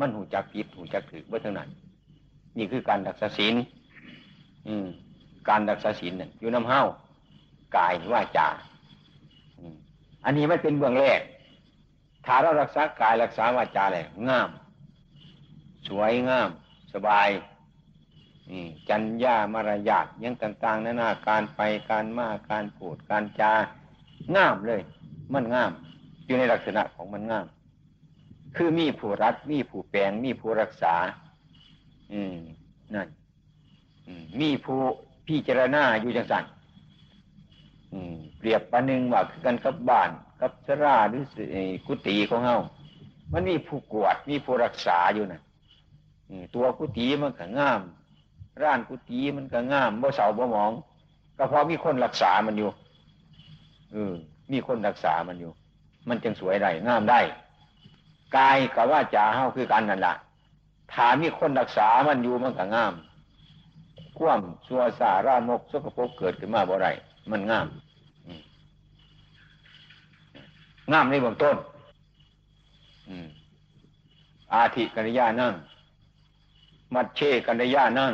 [0.00, 1.68] มันหูจักผิดหูจักถือว่าทั้งนั้น
[2.58, 3.54] นี่คือการรักษาศีล
[4.66, 4.86] อืม
[5.48, 6.82] การรักษาศีลเนี่ยอยู่น้ำเห้า
[7.76, 8.48] กายว่าจา
[10.24, 11.20] อันนี้ไม่เป็นเบื้องแรก
[12.26, 14.48] ถ้าเรารักษากายรักษาวาจาเลยงาม
[15.88, 16.48] สวยงาม
[16.94, 17.28] สบาย
[18.88, 23.52] จัญญามารยาทยังต่างๆนานาการไปการมาการพูดการจา
[24.34, 24.80] กามเลย
[25.32, 25.72] มันงาม
[26.26, 27.46] อยู่ในลักษณะของมันงาม
[28.56, 30.94] คือมีผู้รักมีผู้แปลงมีผู้รักษา
[32.12, 32.36] อืม
[32.94, 33.08] นั่น
[34.40, 34.80] มีผู้
[35.26, 36.44] พิจารณาอยู่จังสัน
[38.38, 41.22] เปรียบประหนึ่งว่าคือกันกับบ้านกกับสราหรือ
[41.86, 42.58] กุฏิของเฮา
[43.32, 45.40] มันมีผู้กวดมีผู้รักษาอยู่นะ
[46.54, 47.80] ตัวกุฏิมันก็งาม
[48.62, 50.72] ร้านกุฏิมันก็งามบ่เสาบ่หมอง
[51.38, 52.70] ก็เพราะมีคนรักษามันอยู่
[53.92, 54.14] เออ
[54.52, 55.50] มีคนรักษามันอยู่
[56.08, 57.20] มันจึงสวยได้งามได้
[58.36, 60.14] กายกับว่าจ่าเฮาคือกันนั่นแหละ
[60.92, 62.94] ถามีคนรักษามันอยู่มันก็งาม
[64.18, 66.88] คว่ำชัวสาร่ามกสกปรกเกิดขึ้นมาบ่ไร
[67.30, 67.66] มันงาม
[70.92, 71.56] งามในเบื้องต้น
[74.52, 75.54] อาธิกัญญานั่ง
[76.94, 78.12] มัดเชกัญญานั่ง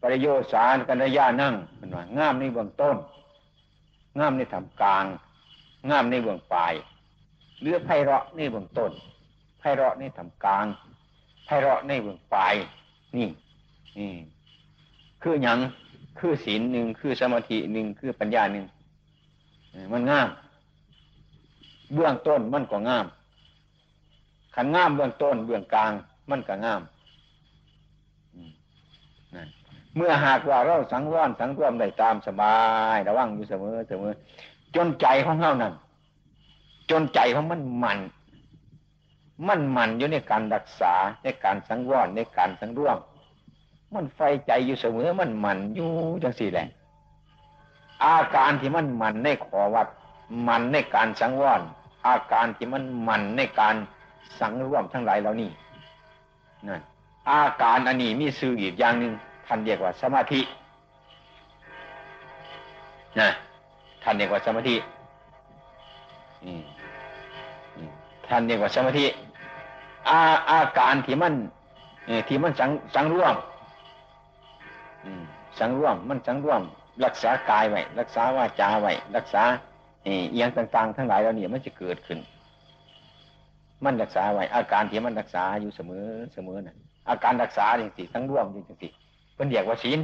[0.00, 2.96] ปริโยสารกัญญานั่งเป็นว่างามในเบื้องต้น
[4.18, 5.04] งามในทำกลาง
[5.90, 6.72] งามในเบื้องปลาย
[7.60, 8.90] เลือไพเราะในเบื้องต้น
[9.58, 10.64] ไพเราะในทำกลาง
[11.46, 12.54] ไพเราะในเบื้องปลาย
[13.16, 13.28] นี่
[13.98, 14.10] นี่
[15.22, 15.58] คืออย่ง
[16.18, 18.66] คือศีลหนึ่งคือสมาธิหนึ่งคือปัญญาหนึ่ง
[19.92, 20.28] มันงาม
[21.94, 23.06] เบื้องต้นมันก็งาม
[24.54, 25.92] ขันงามเบื้องต้นเบื้องกลาง
[26.30, 26.82] มันก็งาม
[29.96, 32.56] เมื่อหากว่าเราสังวรสังรวมได้ตามสบา
[32.94, 34.12] ยระวังอยู่เสมอเสมอ
[34.76, 35.74] จนใจของเฮานั้น
[36.90, 37.98] จนใจของมันมัน
[39.46, 42.98] มันมันอยู่ในการรักษาในการสังวรในการสังรวม
[43.94, 45.90] มันไฟใจอยู่เสมอมันมันอยู่
[46.22, 46.68] จังสี่แหละ
[48.04, 49.88] อาการที่มันมันในขอวัด
[50.48, 51.60] มันในการสังวร
[52.06, 53.74] อาการที่มันมันในการ
[54.40, 55.50] สังร่วมทั้งหลายเหล่านี้
[56.68, 56.80] นั่น
[57.30, 59.12] อาการอันนี้มีสื่ออีกอย่างหนึ่ง
[59.52, 60.40] ท่านเรียกว่าสมาธิ
[63.20, 63.28] นะ
[64.02, 64.76] ท่านเรียกว่าสมาธิ
[68.28, 69.06] ท่านเรียกว่าสมาธิ
[70.08, 71.34] อาอาการที่มัน
[72.28, 73.34] ที่มันสังสังร่วม
[75.58, 76.62] สังร่วมมันสังร่วม
[77.04, 79.42] รักษากายไว้รักษาวาจาไว้รักษา
[80.04, 82.18] เอียงต่าง ๆ ทั้งหลายแล้วเนี่ยมันจะเกิดขึ้น
[83.84, 86.76] มันรักษาไว้อาการที่มันรักษาอยู่เสมอเสมอน่ะ
[87.08, 88.88] อาการรักษาจริงสิทั้งร่วมจริงสิ
[89.40, 90.00] เป็นเรียกว่าศีล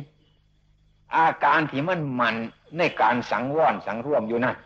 [1.17, 2.35] อาการที่มันมัน
[2.79, 4.57] ในการสังวรสังร่วมอยู่นั่น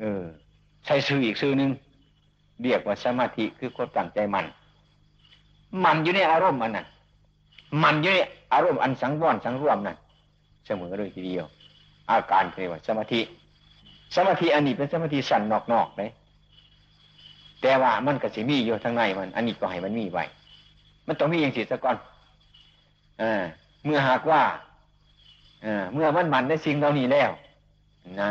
[0.00, 0.22] เออ
[0.84, 1.70] ใช้ซื้ออีกซื้อหนึ่ง
[2.62, 4.44] เรียกว่าสมาธิคือความตั้งใจมัน
[5.84, 6.86] มันอยู่ในอารมณ์มันน่ะ
[7.82, 8.18] มันอยู่ใน
[8.52, 9.96] อารมณ์อันสังวรสังร่วมนั่น
[10.66, 11.46] เสมอเลยทีเดียว
[12.10, 13.20] อาการเรียกว่าสมาธิ
[14.14, 16.10] สมาธิอันนี้เป็นสมาธิสั่นนอกๆเลย
[17.62, 20.24] แต่ว่ามันก็จะมีอยู่ทางในมัน อันนี้ก็ให้มันมีไว้
[21.06, 21.96] มันต้องมีอย่างสิสะก่อน
[23.84, 24.42] เมื่อหากว่า
[25.64, 27.30] อเมื่อมันมันในสิ่งเหล่านี้แล้ว
[28.20, 28.30] นะ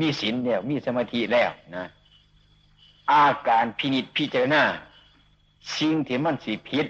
[0.00, 1.84] มีศีลแล้ว มีสมาธิแล้วนะ
[3.12, 4.62] อาการพินิจพิจารณา
[5.76, 6.86] สิ่งที่มันสีพิษ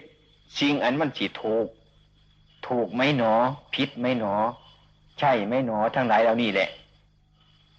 [0.59, 1.67] สิ่งอันมันสิถูก
[2.67, 3.33] ถูกไหมหนอ
[3.75, 4.35] ผิดไหมหนอ
[5.19, 6.69] ใช่ไหมหนอ ทั้งหลายเหล่านี้แหละ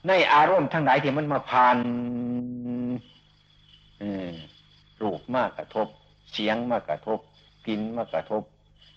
[0.07, 1.77] ในอารมณ์ทั้งหลายที่มันมาผ่าน
[5.01, 5.87] รูปมากกระทบ
[6.33, 7.19] เสียงมากกระทบ
[7.67, 8.43] กินมากระทบ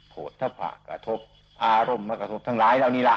[0.08, 1.18] โผฏฐพะกระทบ
[1.64, 3.16] อารมณ์มากระทบทั้งหลายเหล่านี้ละ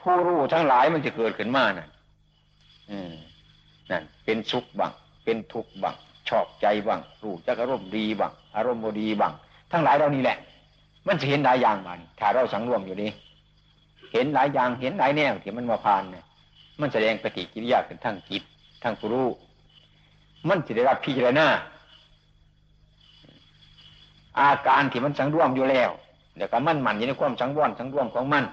[0.00, 1.90] ผู้รู้ทั้งหลายมันจะเกิดขึ้นมานั่น
[3.90, 4.92] นั่นเป็นสุขบัง
[5.24, 5.94] เป็นทุกข์บัง
[6.28, 9.32] ชอบใจบ้างรู้จักอารมณ์ดีบ้างอารมณ์บดีบ้าง
[9.72, 10.36] ทั้งหลายเรานี่แหละ
[11.06, 13.10] มันจะเห็นหลายอย่างมาถ้าเราสังรวมอยู่นี้
[14.12, 16.24] เห็นหลายอย่างเห็นหลายแนวที่มันมาผ่านเนี่ย
[16.80, 18.42] มันแสดงปฏิกิริยาเป็นทั้งจิต
[18.82, 19.28] ทั้งผู้รู้
[20.48, 21.46] มันจะได้รับพิจารณา
[24.40, 25.90] อาการที่มันสังรวมอยู่แล้ว
[26.36, 28.44] เดี๋ยวก็มั่นมันอยู่ในความสังวรสังรวมของมัน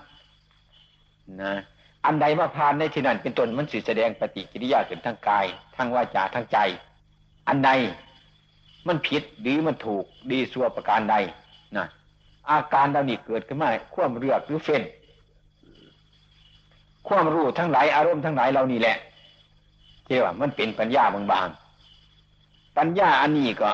[1.41, 1.53] นะ
[2.05, 6.57] อันใดมาผ่านในที่นั้นเป็นต้นมันสิแสดงปฏิกิริยาเป็นทั้งกายทั้งวาจาทั้งใจ
[7.47, 7.71] อันใด
[8.87, 11.15] มันผิดหรือมันถูกดีสัวประการใด
[11.77, 11.85] นะ
[12.49, 14.83] อาการเหล่านี้เกิดขึ้นมาควมเรือกหรือเฟ้น
[17.07, 18.97] ความรู้ทั้งหลายอารมณ์ทั้งหลายเหล่านี้แหละ
[20.05, 23.69] เที่ว่ามันเป็นปัญญาบางๆปัญญาอันนี้ก็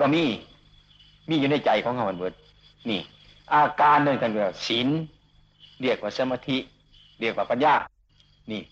[0.00, 0.24] ก็มี
[1.30, 2.34] มีอยู่ในใจของเขาเบิด
[2.90, 3.00] นี่
[3.52, 4.88] อาการนั่นกันเรียกศีล
[5.80, 6.58] เรียกว่าสมาธิ
[7.20, 7.74] เรียกว่าปัญญา
[8.50, 8.62] นี่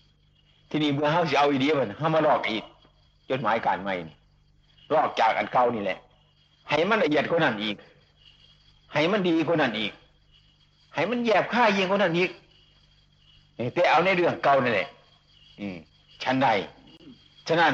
[0.69, 2.63] ที่นี่เมื่อเขาจะเอาอีเดียมันเขามาลอกอีก
[3.29, 3.93] จดหมายการใหม่
[4.93, 5.97] ลอกจากอันเก่านี่แหละ
[6.69, 7.75] ให้มันละเอียดกว่านั้นอีก
[8.93, 9.91] ให้มันดีกว่านั้นอีก
[10.93, 12.31] ให้มันแยบค่ายยิ่งกว่านั้นอีก
[13.73, 14.87] แต่เอาในเรื่องเก่านี่แหละ
[15.59, 15.77] อืม
[16.23, 16.47] ชั้นใด
[17.47, 17.73] ฉะนั้น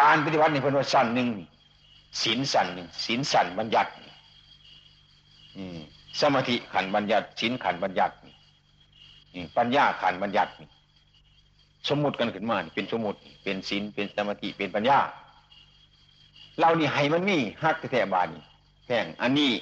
[0.00, 1.28] การปฏิบัติในพนวสันหนึ่ง
[2.22, 3.90] ศีลสันหนึ่งศีลสันบัญญัติ
[6.20, 8.14] สมาธิขันบัญญัติศีลขันบัญญัติ
[9.56, 10.52] ปัญญาขันบัญญัติ
[11.88, 14.98] สมมุติกันขึ้นมาเป็นสมมุติเป็นศีลเป็นสมาธิเป็นปัญญา
[16.58, 18.28] เรานี่ให้มันมีฮักแท้บาน
[18.86, 19.52] แห่งอันนี้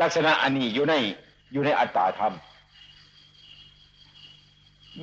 [0.00, 0.94] ลักษณะอันนี้อยู่ใน
[1.52, 2.34] อยู่ในอัตตาธรรม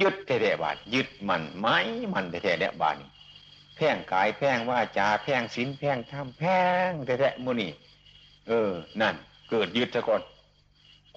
[0.02, 1.78] ยึดแท้บาดยึดมันไม้
[2.14, 3.10] มันแท้ๆเนี่ยบานี่
[3.76, 7.72] แพ่งกายแพ่งว่าจาแพ่งศีลแพ่งธรรมแพ่งแท้ๆมุนี่
[8.48, 9.16] เออ นั่น
[9.56, 10.22] เกิดยึดซะก่อน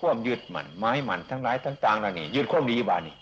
[0.00, 3.16] ควมยึดมันไม้มันทั้งหลายทั้งต่างแล้วนี่ยึดควมดีบาดนี่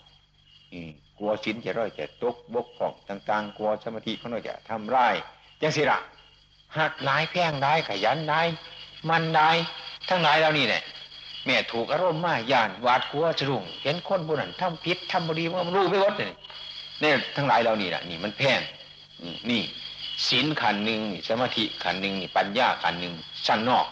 [1.17, 5.15] กลัวศีลจะร้อยจะตกบกพร่องต่างๆกลัวสมาธิเขาหน่อยจะทำร้าย
[5.61, 5.99] จังสิละ
[6.77, 8.41] หักหลายแพ่งได้ขยันได้
[9.09, 9.49] มันได้
[10.09, 10.83] ทั้งหลายแล้วนี่แหละ
[11.45, 16.33] แม่ถูกอารมณ์มากย่านวาดกลัวสะดุ้งเห็นคนบุญนั้นทำผิดทำบดีมันรู้ไม่ลดเลย
[17.01, 18.59] นี่ทั้งหลายเรานี่แหละนี่มันแพง
[19.49, 19.61] นี่
[20.27, 23.13] ศีลขันหนึ่งสมาธิขันหนึ่งปัญญาขันหนึ่ง
[23.47, 23.87] ชั้นนอก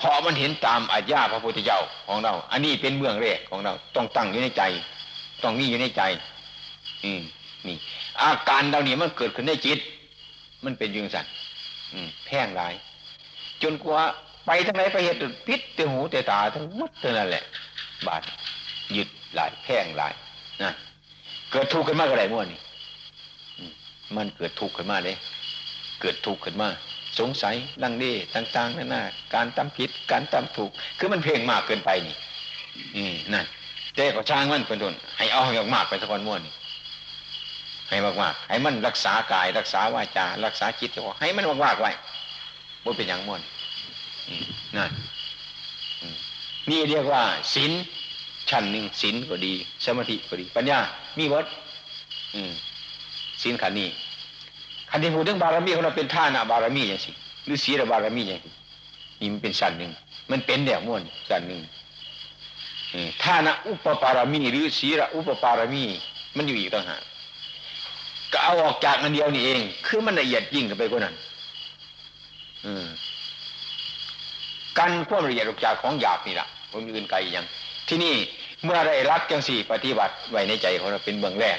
[0.00, 4.62] เพราะมันเห็นตามอาญาพระพุทธเจ้าของเรา อันนี้เป็นเมืองแรกของเรา ต้องตั้งอยู่ในใจ
[5.42, 6.02] ต้องมีอยู่ในใจ
[7.04, 7.22] อืม
[7.66, 7.76] นี่
[8.20, 9.78] อาการเราเนี่ยมันเกิดขึ้นในจิต
[10.64, 11.26] มันเป็นยังสัน
[12.26, 12.74] แพงหลาย
[13.62, 14.00] จนกว่า
[14.46, 17.44] ไปทั้งไหนไปเหตุพิษแต่หูแต่ตาทั้งมัดเท่านั้นแหละ
[18.06, 18.22] บาด
[18.96, 20.12] ยึดหลายแพงหลาย
[20.62, 20.72] นะ
[21.52, 22.60] เกิดทุกข์ขึ้นมาก็ได้ม่วนนี่
[24.16, 25.16] มันเกิดทุกข์ขึ้นมาเลย
[26.00, 26.68] เกิดทุกข์ขึ้นมา
[27.18, 29.02] สงสัยลังเลต่าง ๆนั่นน่ะ
[29.34, 32.16] การตำผิดการตำถูก คือมันเพ่งมากเกินไปนี่
[32.96, 33.46] อืมนั่น
[33.94, 36.40] เจ๊ก็ช่างมันเป็นต้นให้เอาให้มากไปสักวันม่วน
[37.88, 41.90] ให้มากๆให้มันรักษากาย รักษาวาจารักษาจิตให้มันมากๆไว้
[42.84, 43.40] บ่เป็นอย่างม่วน
[44.76, 44.90] นั่น
[46.70, 47.22] นี่เรียกว่า
[47.54, 47.72] ศีล
[48.50, 49.52] ชั้นหนึ่งศีลก็ดี
[49.84, 50.78] สมาธิก็ดี ปัญญา
[51.18, 51.46] มีวัด
[53.42, 53.88] ศีลขันนี้
[54.90, 57.10] ขันที่พูดถึงบารมีของเราเป็นท่านะบารมีอย่างสิ
[57.44, 58.50] หรือศีลบารมีอย่างสิ
[59.20, 59.90] นี่มันเป็นชั้นหนึ่ง
[60.30, 61.60] มันเป็นแบบม้วนชั้นหนึ่ง
[63.22, 65.84] ท่านะอุปปารมี หรือศีลอุปปารมี
[66.36, 67.02] มันอยู่อีกต่างหาก
[68.32, 71.14] ก็เอาออกจากอันเดียวนี่เอง คือมันละเอียดยิ่งกันไปกว่านั้น
[74.78, 77.46] กันความละเอียดออกจากของหยาบนี่แหละผมอื่นไกลย่าง
[77.88, 78.14] ที่นี่
[78.64, 81.58] เมื่อได้รักจังสี่ปฏิบัติไว้ในใจของเราเป็นเบื้องแรก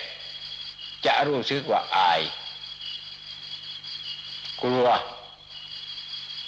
[1.06, 2.22] จะรู้สึกว่าอาย
[4.64, 4.86] กลัว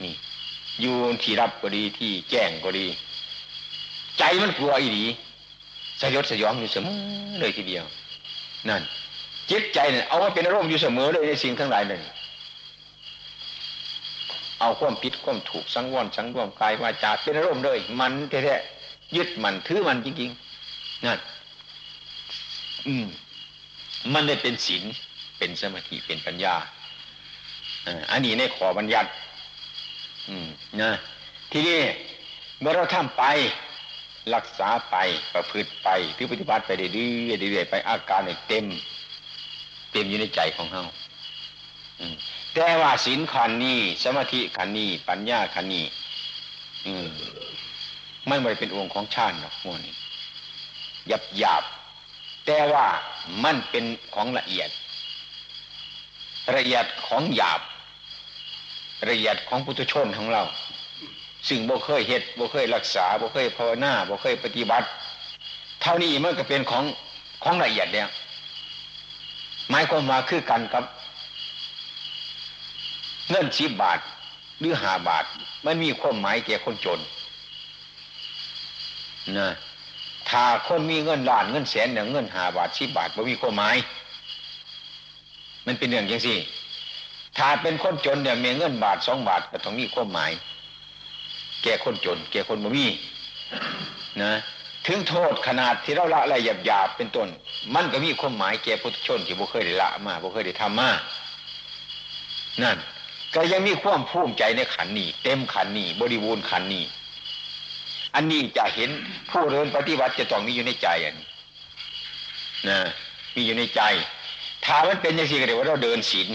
[0.04, 0.14] นี่
[0.82, 2.86] อยู่ที่รับก็ดีที่แจ้งก็ดี
[4.20, 5.06] ใจมันกลัวอีดี
[6.02, 6.96] สยดสยองอยู่เสมอ
[7.40, 7.86] เลยทีเดียว
[8.70, 8.82] นั่น
[9.50, 12.00] จิตใจเนี่ยเอาไว้เป็นอารมณ์อยู่เสมอเลยในสิ่งทั้งหลายเลย
[14.60, 21.20] เอาความผิดความถูกสังวรสังรวมกายวาจาเป็นอารมณ์เลย มันแท้ๆยึดมันถือมันจริงๆนั่น
[22.88, 23.08] อืม
[24.14, 24.84] มันได้เป็นศีล
[25.38, 26.56] เป็นสมาธิเป็นปัญญา
[28.12, 29.10] อันนี้ในขอบัญญัติ
[30.30, 30.32] อ
[30.82, 30.92] นะ
[31.52, 31.80] ทีนี้
[32.60, 33.24] เมื่อเราทำไป
[34.36, 34.96] รักษาไป
[35.34, 38.66] ประพฤติไปถือปฏิบัติไปเรื่อยๆเรื่อยๆไปอาการเต็ม
[39.92, 40.84] เต็มอยู่ในใจของเรา
[42.54, 45.86] แต่ว่าศีลขันนี้สมาธิขันนี้ปัญญาขันนี้
[46.86, 47.08] อืม
[48.30, 49.94] มันไม่เป็นองค์ของชาติหรอกมวกนี้
[51.08, 51.64] หยับหยาบ
[52.46, 52.86] แต่ว่า
[53.44, 54.70] มันเป็นของละเอียด
[56.56, 57.62] ละเอียดของหยาบ
[59.10, 60.44] ละเอียดของพุทธชนของเรา
[61.48, 64.88] ซึ่งบ่เคยเหตุบ่เคยรักษาบ่เคยภาวนาบ่เคยปฏิบัติ
[65.82, 66.84] เท่านี้มันก็เป็นของ
[67.44, 68.08] ของละเอียดเนี่ย
[69.70, 70.84] หมายความว่าคือกันกับ
[73.30, 74.00] เงินสิบบาท
[74.60, 75.26] หรือห้าบาท
[75.66, 77.00] มันมีความหมายแก่คนจน
[79.40, 79.50] นะ
[80.30, 83.76] ถ้าคนมีเงินล้านเงินแสนเนี่ยเงินห้าบาทสิบบาทมันมีความหมาย
[85.66, 86.36] มันเป็นเรื่องอย่างสิ
[87.38, 90.32] ถ้าเป็นคนจนเนี่ยมีเงินบาทสองบาทก็ต้องมีความหมาย
[91.64, 92.88] แก่คนจน แก่คนบ่มี
[94.22, 94.34] นะ
[94.88, 97.28] ถึงโทษขนาดที่เราละอะไรหยาบหยาบเป็นต้น
[97.76, 100.90] มันก็มีความหมายแก่พุทธชนที่บุเคยได้ละมาบุเคยได้ทำมา
[102.64, 102.78] นั่น
[103.36, 106.84] ก็ยังมีความภูมิใจในขันนี้ เต็มขันนี้ บริบูรณ์ขันนี้
[108.16, 108.90] อันนี้จะเห็น
[109.30, 111.28] ผู้เดินปฏิบัติจะต้องมีอยู่ในใจอันนี้
[112.70, 112.80] นะ
[113.36, 113.82] มีอยู่ในใจ
[114.66, 116.28] ถ้ามันเป็นอย่างสี่ก็เรียกว่าเราเดินศีล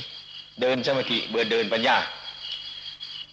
[0.61, 1.97] เดินสมาธิเบื่อเดินปัญญา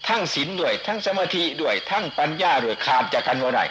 [0.08, 3.62] ทั้งศีลด้วย ทั้งสมาธิด้วย ทั้งปัญญาด้วยขาดจากกันว่าได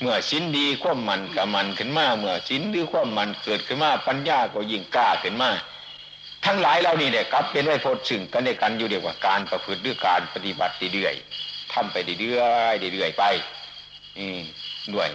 [0.00, 5.50] เมื่อศีลดีความมันกับมันขึ้นมา เมื่อศีลหรือความมันเกิดขึ้นมาปัญญาก็ยิ่งกล้าขึ้นมา
[6.44, 12.44] ทั้งหลายเรานี่เนี่ยครับเป็นไว้พดซึ่งกันในกันอยู่เดียวกับการประพฤติด้วยการปฏิบัติเรื่อยๆทำไปเรื่อ
[12.90, 13.24] ยๆเรื่อยๆไป
[14.18, 14.26] อื
[14.94, 15.08] ด้วย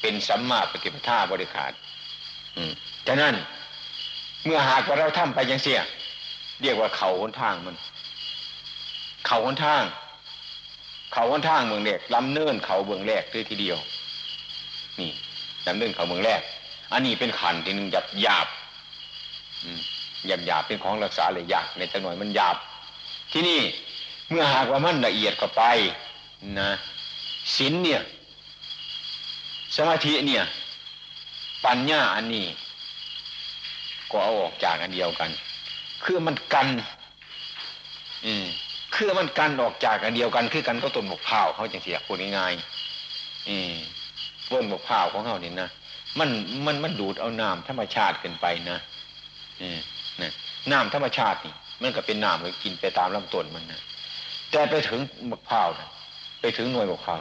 [0.00, 1.72] เป็นสัมมาปฏิปทาบริขาร
[2.56, 2.72] อืม
[3.06, 3.34] ฉะนั้น
[4.44, 5.80] เมื่อหากว่าเราทำไปยังเสีย
[6.62, 7.76] เรียกว่าเขาหนทางมัน
[9.26, 9.82] เขาหนทาง
[11.12, 13.78] เขาหนทางเมืองแรกลำเนินเขาเมืองแรกด้วยทีเดียว
[15.00, 15.10] นี่
[15.66, 16.40] ลำเนินเขาเมืองแรก
[16.92, 18.48] อันนี้เป็นขันที่หนึ่งหยาบหยาบ
[20.26, 22.56] หยาบหยาบเป็นของรักษาเลยยากในจังหน่อยมันหยาบ
[23.32, 23.60] ที่นี่
[24.30, 25.62] เมื่อหากว่ามันละเอียดเข้าไป
[26.60, 26.70] นะ
[27.56, 28.02] ศีลเนี่ย
[29.76, 30.42] สมาธิเนี่ย
[31.64, 32.46] ปัญญาอันนี้
[34.14, 35.30] ก็เอาออกจากอันเดียวกัน
[36.04, 36.68] คือมันกัน
[38.26, 38.46] อืม
[38.94, 43.74] คือมันกันออกจากอันเดียวกัน คือกันก็ต้นบกเผาเขาจังเสียพูดง่ายๆอืม
[44.50, 45.68] ต้นบกเผาของเขาเนี่ยนะ
[46.18, 46.28] มัน
[46.66, 48.78] มันมันดูดเอาน้ำธรรมชาติขึ้นไปนะ
[49.60, 49.78] อืม
[50.20, 50.30] นะ
[50.72, 53.80] น้ำธรรมชาตินี่ มันก็เป็นน้ำเลยกินไปตามลำต้นมันนะ
[54.50, 55.00] แต่ไปถึง
[55.30, 55.88] บกเผานะ
[56.40, 57.14] ไปถึงหน่วยบกเผา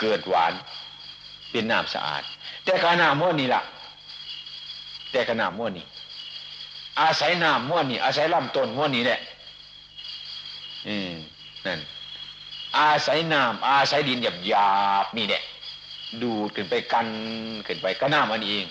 [0.00, 0.52] เกิดหวาน
[1.50, 2.22] เป็นน้ำสะอาด
[2.64, 3.62] แต่การน้ำม้วนนี่ละ
[5.12, 5.86] แต่การน้ำม้วนนี่
[7.00, 9.20] อาศัยน้ำม้วนนี่อาศัยลำต้นม้วนนี่แหละ
[10.88, 11.12] อืม
[11.66, 11.80] นั่น
[12.78, 14.70] อาศัยน้ำอาศัยดินหยาบหยา
[15.04, 15.42] บนี่แหละ
[16.22, 17.06] ดูดขึ้นไปกัน
[17.66, 18.64] ขึ้นไปก็น้ำมันเอง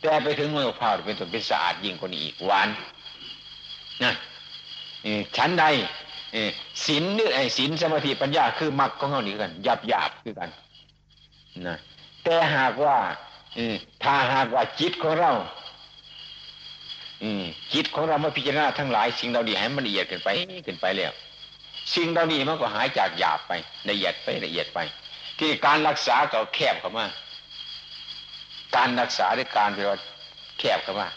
[0.00, 2.68] แต่ไปถึงหน่วยบกเผาเป็นต้นเป็นสะอาดยิ่งกว่านี้อีกหวาน
[4.02, 4.14] นั่น
[5.36, 5.64] ชั้นใด
[6.86, 10.50] ศีลนี่ไอ้ศีลสมาธิปัญญาคือมรรคของเขานี่กันหยาบหยาบคือกัน
[11.66, 11.76] นะ
[12.24, 12.96] แต่หากว่า
[14.02, 15.32] ถ้าหากว่าจิตของเรา
[17.72, 20.28] จิตของเรามาพิจารณาทั้งหลาย สิ่งเราดีให้มันละเอียดขึ้นไป
[20.66, 21.12] ขึ้นไปแล้ว
[21.94, 23.52] สิ่งเรานี้มันก็หายจากหยาบไป
[23.88, 24.78] ละเอียดไปละเอียดไป
[25.38, 27.06] ที่การรักษาก็แคบเข้ามา
[28.76, 29.98] การรักษาด้วยการเป็นว่า
[30.58, 31.08] แคบเข้ามา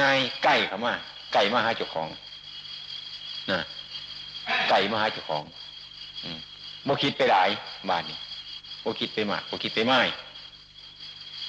[0.00, 0.94] ง่ายใกล้เข้ามา
[1.32, 2.08] ใกล้มาหาเจ้าของ
[3.50, 3.60] นะ
[4.70, 5.42] ไก่มาหาเจ้าของ
[6.84, 7.48] โมคิดไปหลาย
[7.88, 8.18] บ้านนี้
[8.80, 10.00] โมคิดไปมากโมคิดไปไม่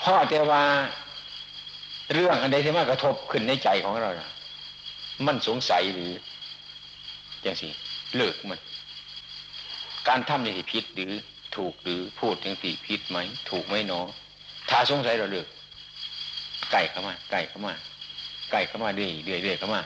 [0.03, 0.63] พ่อแต่ว่า
[2.13, 4.29] เรื่องอันใดที่มากระทบขึ้นในใจของเรานะ
[5.25, 6.11] มันสงสัยหรือ
[7.43, 7.67] อย่างสิ
[8.15, 8.59] เลิกมัน
[10.07, 11.11] การทำในที่ผิดหรือ
[11.55, 13.17] ถูกหรือพูดอย่างที่ผิดไหม
[13.49, 14.05] ถูกไหมเนาะ
[14.69, 15.47] ถ้าสงสัยเราเลิก
[16.71, 17.73] ไก่เข้ามาไก่เข้ามา
[18.51, 19.81] ไก่เข้ามาเรื่อยเรื่อยเรื่อยเข้ามา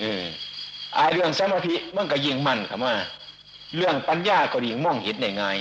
[0.00, 0.22] เออ
[0.94, 2.94] ไอเรื่องสมาธิมันก็ยิงมันเข้ามา
[3.76, 5.56] เรื่องปัญญาก็ยิงมองเห็นได้ง่าย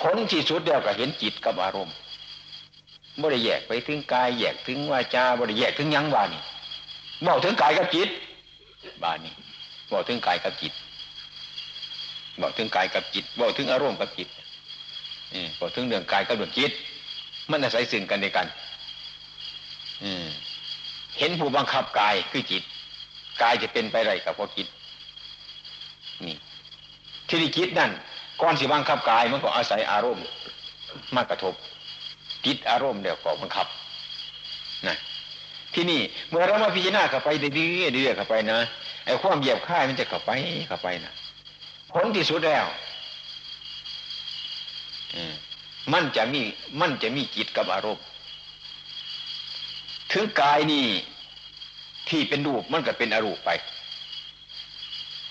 [0.00, 1.94] ผลที่สุดเดียวก็เห็นจิตกับอารมณ์
[3.20, 6.42] บ่ได้แยกไปถึงกายแยกถึงวาจาบ่ได้แยกถึงยังบานี่
[7.26, 8.08] บอกถึงกายกับจิต
[9.02, 9.32] บานี่
[9.92, 10.72] บอกถึงกายกับจิต
[12.40, 14.28] บอกถึงกายกับจิตบอกถึงอารมณ์กับจิต
[15.58, 16.72] บอกถึงเรื่องกายกับเรื่องจิต
[17.50, 18.46] มันอาศัยสิ่งกันในกัน
[21.18, 22.62] เห็นผู้บังคับกายคือจิต
[23.42, 24.66] กายจะเป็นไปไรกับพอคิด
[26.26, 26.36] นี่
[27.28, 27.90] ที่นี่คิดนั่น
[28.40, 30.24] ก้อนสีบังคับกายมันก็อาศัยอารมณ์
[31.14, 31.54] มากระทบ
[32.46, 33.66] จิตอารมณ์เดี๋ยวก็บังคับ
[34.86, 34.96] นะ
[35.74, 37.48] ที่นี่เมื่อเรามาพิจารณาเข้าไปเรื่
[37.84, 38.58] อยๆเรื่อยๆเข้าไปนะ
[39.04, 40.30] ไอ้ความเหยียบค่ายมันจะเข้าไป
[40.68, 41.12] เข้าไปนะ
[41.92, 42.66] ผลที่สุดแล้ว
[45.92, 46.40] มันจะมี
[46.80, 48.04] มันจะมีจิตกับอารมณ์
[50.12, 50.86] ถึงกายนี่
[52.08, 53.50] ที่เป็นรูปมันก็เป็นอรูปไป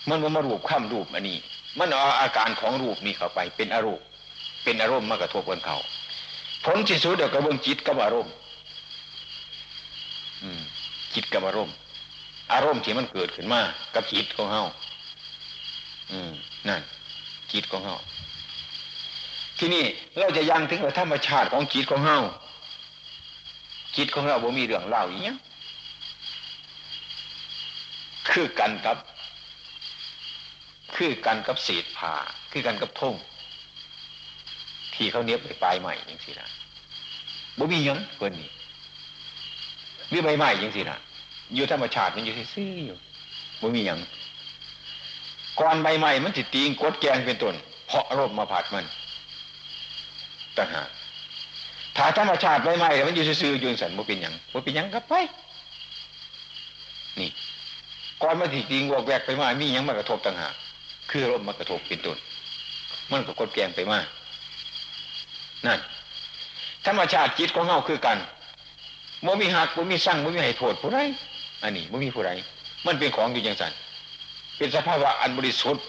[0.10, 1.38] มันมารูปข้ามรูปอันนี้
[1.80, 4.02] มันเอาอาการของรูปนี้เข้าไป เป็นอรูป
[4.64, 5.78] เป็นอารมณ์มากระทบกันเขา
[6.64, 8.34] ผลที่สุดเดี๋ยวกระเบื้องจิตกับอารมณ์
[11.14, 11.76] จิตกับอารมณ์
[12.54, 13.62] อารมณ์ที่มันเกิดขึ้นมา
[13.96, 14.64] กับจิตของเฮา
[16.12, 16.32] อืม
[16.68, 16.82] นั่น
[17.52, 17.96] จิตของเฮา
[19.58, 19.84] ที่นี่
[20.18, 22.18] เราจะยังถึงธรรมชาติของจิตของเฮา
[23.98, 25.36] จิตของเราบ่มีเรื่องเล่าอย่างนี้
[28.30, 28.98] คือกันกับ
[30.96, 32.14] คือกันกับเศษผ่า
[32.52, 33.16] คือกันกับทง
[35.00, 36.48] ที่เขาเนี้ยไปปลายใหม่ยังสินะ
[37.58, 38.50] บ่มียังเพิ่นนี่
[40.12, 40.98] มีใบใหม่ยังสินะ
[41.56, 42.98] อยู่ธรรมชาติมันอยู่ซื่ออยู่
[43.62, 44.00] บ่มียัง
[45.60, 47.56] ก่อนใบใหม่มันติดตีงกดแกงเป็นต้น
[47.88, 48.86] เพราะรบมาผัดมัน
[50.58, 50.90] ต่างหาก
[51.98, 55.14] ถ้าธรรมชาติใบใหม่มันอยู่ซื่ออยู่สันบ่เป็นยังบ่เป็นยังก็ไป
[57.20, 57.30] นี่
[58.22, 60.54] ก่อนมาถี่จริงวอกแวกไปมามียังมากระทบต่างหาก
[61.10, 62.18] คือลมมากระทบเป็นต้น
[63.12, 64.00] มันก็กดแกงไปมา
[65.66, 65.80] นั่น
[66.86, 68.18] ธรรมชาติจิตของเงาคือกัน
[69.26, 71.00] บ่มีหักบ่มีสั่งบ่มีให้โทษผู้ใด
[71.64, 72.32] อันนี้บ่มีผู้ใด
[72.86, 73.74] มันเป็นของอยู่อย่างสัน
[74.58, 75.84] เป็นสภาวะอันบริสุทธิ์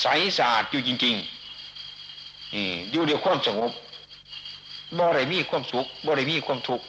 [0.00, 0.04] ใส
[0.36, 3.72] สะอาดอยู่จริงๆอยู่เดียวความสงบ
[4.98, 6.84] บ่ได้มีความสุขบ่ได้มีความทุกข์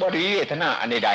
[0.00, 1.10] บ่ได้มีเวทนาอันใด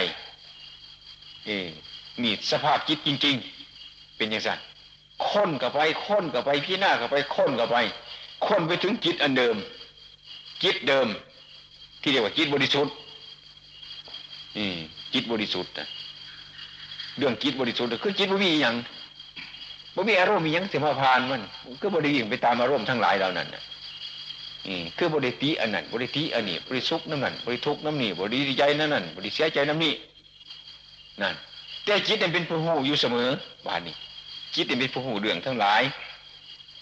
[0.79, 3.35] ๆนี่สภาพจิตจริง
[3.77, 4.51] ๆ เป็นอย่างไร
[5.27, 7.75] ค้นกับไปค้นกับไปพี่หน้ากับไปค้นกับไป
[8.45, 9.55] ค้นไปถึงจิตอันเดิม
[10.63, 11.07] จิตเดิม
[12.01, 12.93] ที่เรียกว่าจิตบริสุทธิ์
[14.57, 14.69] นี่
[15.13, 15.71] จิตบริสุทธิ์
[17.17, 18.75] เรื่องจิตบริสุทธิ์คือจิตบ่มีอย่าง
[19.95, 21.41] บ่มีอารมณ์มีอย่างเสียมาพานมัน
[21.81, 23.47] ก็บริยิ่งไปตามอารมณ์ทั้งหลายเหล่านั้น
[24.97, 29.93] คือบริตีอันนั้นบริตีอันนี้บริสุขน้ำนั่นบริทุกน้ำนี่บริใจนั่นนั่นบริเสียใจน้ำนี่
[31.21, 31.35] นั่น
[31.83, 33.27] แต่จิตเป็นผู้หูอยู่เสมอ
[33.65, 33.95] บานนี้
[34.55, 35.81] จิตเป็นผู้หูเรื่องทั้งหลาย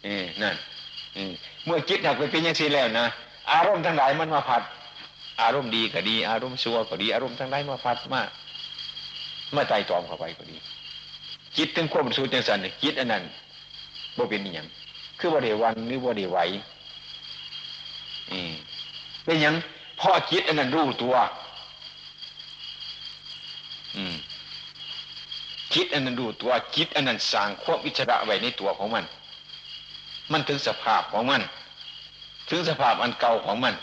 [0.04, 0.08] เอ
[0.42, 0.56] นั่น
[1.66, 3.08] เมื่อจิตหักไปเป็นอย่างนี้แล้วนะ
[3.52, 4.64] อารมณ์ทั้งหลายมันมาผัด
[5.42, 8.22] อารมณ์ดีก็ดี อารมณ์ชั่วก็ดี อารมณ์ทั้งหลายมาผัดมา
[9.56, 10.58] มาใจตอมเข้าไปก็ดี
[11.58, 13.24] จิตถึงควบสูตรจังสันจิตอันนั้น
[14.18, 14.68] บ่เป็นอย่าง
[15.20, 16.38] คือบ่ได้วันหรือบ่ได้ไหว
[18.32, 18.52] อืม
[19.24, 19.54] เป็นอย่าง
[20.00, 21.16] พ่อจิตอันนั้นรู้ตัว
[23.96, 24.16] อืม
[25.74, 29.06] จิตอันนั้นรู้ตัวจิตอันนั้นสร้างควบวิชระไว้ในตัวของมัน
[30.32, 31.42] มันถึงสภาพของมัน
[32.50, 33.74] ถึงสภาพอันเก่าของมัน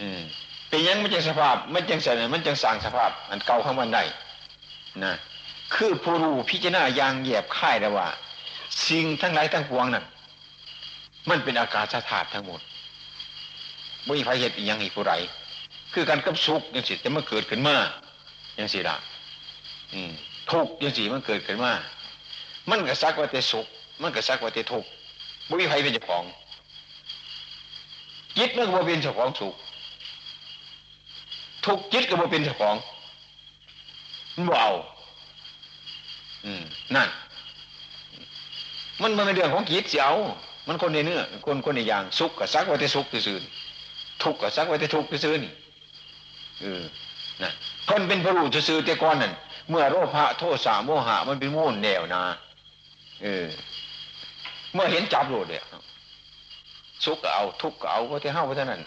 [0.00, 0.20] อืม
[0.68, 4.02] เป็นยังไม่ใช่สภาพไมันจังสันมันจังสร้างสภาพ อันเก่าของมันได้
[5.04, 5.14] นะ
[5.74, 8.08] คือผู้รู้พิจารณาอย่างแยบค่ายแล้วว่า
[8.88, 10.04] สิ่งทั้งหลายทั้งปวงนั้น
[11.28, 12.60] มันเป็นอากาศธาตุทั้งหมด
[14.04, 15.14] ไม่มีใครเห็นอีกอย่างอีกผู้ไร
[15.92, 17.76] คือการกับสุขยังสิจะมาเกิดขึ้นมา
[18.56, 18.96] อย่างสิละ
[20.50, 21.72] ทุกยังสิมันเกิดขึ้นมา
[22.70, 23.66] มันก็ซักว่าแต่สุข
[24.02, 26.24] มันก็ซักว่าแต่ทุกไม่มีใครเป็นเจ้าของ
[28.36, 29.54] จิตมันก็บ่เป็นเจ้าของสุข
[31.64, 32.76] ทุกจิตก็บ่เป็นเจ้าของ
[34.34, 34.72] มันบ่เอา
[36.44, 36.62] อืม
[36.94, 37.08] นั่น
[39.02, 40.14] มันมันเป็นเรื่องของจิตเสียว
[40.66, 43.38] มันคนในเนื้อคนคนในอย่างสุขกับซักไว้แต่สุขซื่อ
[44.22, 45.52] ทุกข์กับซักไว้แต่ทุกข์ซื่อนี่
[46.60, 46.82] เออ
[47.42, 47.52] นั่น
[47.88, 49.32] คนเป็นพระรูซื่อแต่ก่อนนั่น
[49.70, 52.22] เมื่อโรคพระโทษสามโมหะมันเป็นมุ่นแนวนา
[53.22, 53.46] เออ
[54.74, 55.64] เมื่อเห็นจับโลดเนี่ย
[57.04, 58.82] สุขก็เอาทุกข์ก็เอาเพราะที่เฮาเพราะนั้น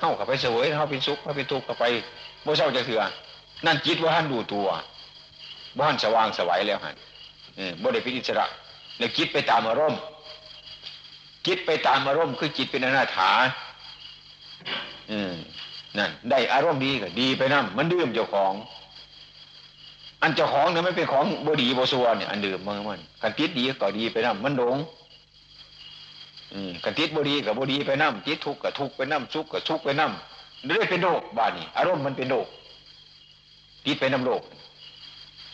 [0.00, 1.84] เฮากับไปเสวยเฮาเป็นสุขเฮาเป็นทุกข์กับไป
[2.42, 3.02] โมเศร้าจะเถื่อ
[3.66, 4.66] นั่นจิตว่าท่านดูตัว
[5.80, 6.94] บ้านสว่างสวัยแล้วฮะ
[7.82, 8.46] บ่ได้เป็นอิสระ
[8.98, 10.00] แล้วคิดไปตามอารมณ์
[11.46, 13.30] คิดไปตามอารมณ์คือจิตเป็นอนาถา
[15.10, 15.34] อืม
[15.98, 18.52] นั่นได้อารมณ์ดีก็ดีไปนั่นมันดื่มเจ้าของ
[20.22, 24.76] อันเจ้าของเนี่ยไม่เป็นของบดีบสัวเนี่ยอันดื่มมันมันกันติดดีก็ดีไปนั่นมันหลง
[26.52, 30.12] อืมกันติดบดีกับบดีไปนั่นติดทุกข์กับทุกข์ไปนั่นทุกข์กับทุกข์ไปนั่น
[30.64, 32.46] เรื่อยเป็นโลกบ้านนี่อารมณ์มันเป็นโลก
[33.84, 34.42] ติดไปน้ำโลก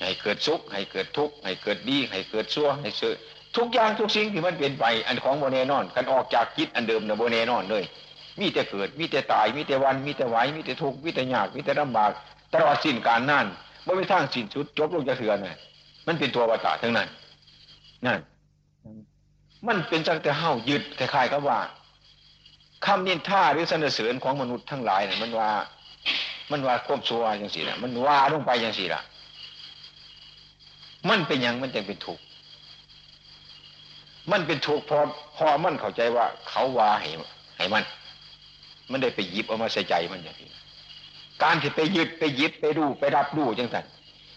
[0.01, 3.17] ให้เกิดสุขให้เกิดทุกข์ให้เกิดดีให้เกิดชั่วให้เกิด
[3.57, 7.85] ทุกอย่างทุกสิ่งที่มันเป็นไป อันของโมเนนอนกันออกจากจิตอันเดิมนะโมเนนอนเลย
[8.41, 12.11] มีแต่เกิดมีแต่ตายมีแต่วันมีแต่ไหวมีแต่ทุกข์มีแต่ยากมีแต่ลำบาก
[12.53, 13.47] ตลอดสิ้นการนั่น
[13.87, 15.57] ว่าไม่ทางสิ้นสุดจบลงจะเถื่อนเลย
[16.07, 17.09] มันเป็นตัววัฏฏะทั้งนั้น
[18.07, 18.19] นั่น
[19.67, 21.59] มันเป็นจังแต่เห่ายึดคล้ายๆกับว่า
[22.87, 25.51] คำนินท่าหรือสนเสริญของมนุษย์ทั้งหลายเนี่ยมันว่า
[26.53, 29.03] มันว่าควบชัวอย่างสี่ละมันว่าลงไปอย่างสี่ละ
[31.11, 32.21] มันเป็นอย่างมันจึงเป็นถูก
[34.33, 34.99] มันเป็นถูกพอ
[35.37, 37.11] พอมันเข้าใจว่า เขาว่าให้
[37.57, 37.85] ให้มัน
[38.91, 40.51] มันได้ไปหยิบเอามาใส่ใจมันอย่างนี้
[41.43, 43.85] การที่ไปยึดไปยิบไปดูไปรับรู้จังสัน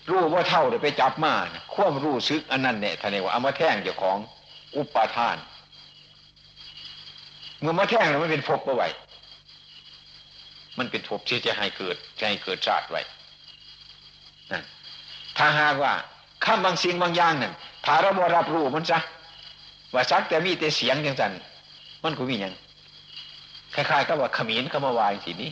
[0.10, 1.34] รู้ว่าเท่าเดี๋ยวไปจับมา
[1.74, 4.18] ควมรู้ซึกอันนั้นเนี่ยท่านเรียกว่าเอามาแท่งเจ้าของ
[4.76, 5.38] อุปาทาน
[7.62, 8.88] เมื่อมาแท่งแล้วมันเป็นภพเอาไว้
[10.78, 13.02] มันเป็นภพที่จะให้เกิดจะให้เกิดชาติไว้
[14.52, 14.64] นั่น
[15.38, 15.94] ถ้าหากว่า
[16.46, 17.54] ข้ามบางสิ่งบางอย่างนั่น
[17.86, 19.00] ถ้าเราบ่รับรู้มันซะ
[19.94, 21.32] ว่าซักแต่มีแต่เสียงอย่างสัน
[22.04, 22.54] มันก็มีอย่าง
[23.76, 25.52] คล้ายๆกับว่าขมิ้นเข้ามาวายสินี้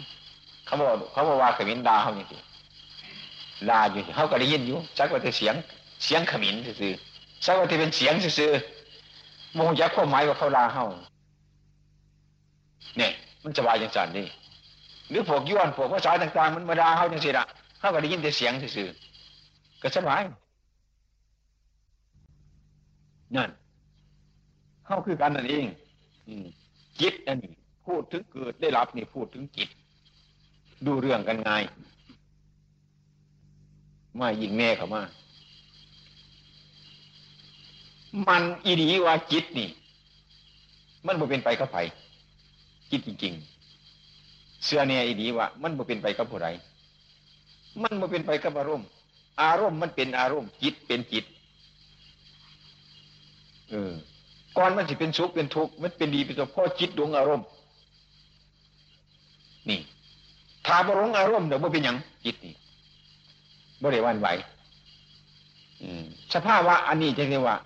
[0.73, 2.37] เขาบอกเขาบอกว่าขมิ้นดาเขาอย่างสิ
[3.69, 5.55] ดาอยู่เขาก็ได้ยินอยู่ซักว่าแต่เสียง
[6.03, 6.93] เสียงขมิ้นซื่อ
[7.45, 8.51] ซักว่าแต่เป็นเสียงซื่อ
[9.55, 10.85] โมงยักษ์ความหมายว่าเขาลาเขา
[12.97, 13.11] เนี่ย
[13.43, 14.27] มันจะวายอย่างสันนี่
[15.09, 17.45] หรือพวกย้อนพวกภาษาต่าง ๆ มันมาดาเขาอย่งสิละ
[17.79, 18.89] เขาก็ได้ยินแต่เสียงซื่อ
[19.81, 20.21] ก็สบาย
[23.35, 23.49] นั่น
[24.85, 25.65] เข้าคือกันนั่นเอง
[27.01, 27.53] จิตอันนี้
[27.85, 29.69] พูดถึงเกิดได้รับนี่พูดถึงจิต
[30.87, 31.49] ดูเรื่องกันไง
[34.19, 35.01] มายิงแม่เขามา
[38.27, 39.69] มันอีดีว่าจิตนี่
[41.05, 41.77] มันบ่เป็นไปกับไผ
[42.91, 46.47] จิตจริงๆเสื้อเนี่ยอีดีว่า มันบ่เป็นไปกับผู้ใด
[47.81, 48.87] มันบ่เป็นไปกับอารมณ์
[49.41, 51.25] อารมณ์มันเป็นอารมณ์ จิตเป็นจิต
[53.69, 53.91] เออ
[54.57, 57.45] ก่อนมันจะเป็นสุขเป็นทุกข์มันเป็นดีเป็นสุขเพราะจิตดวงอารมณ์
[59.69, 59.79] นี่
[60.67, 62.55] ถ้าบรงอารมณ์เดี๋ยวมันเป็นอย่างจิตนี่
[63.83, 64.27] บริวันไหว
[66.33, 67.57] สภาพว่าอันนี้จะเรียกว่า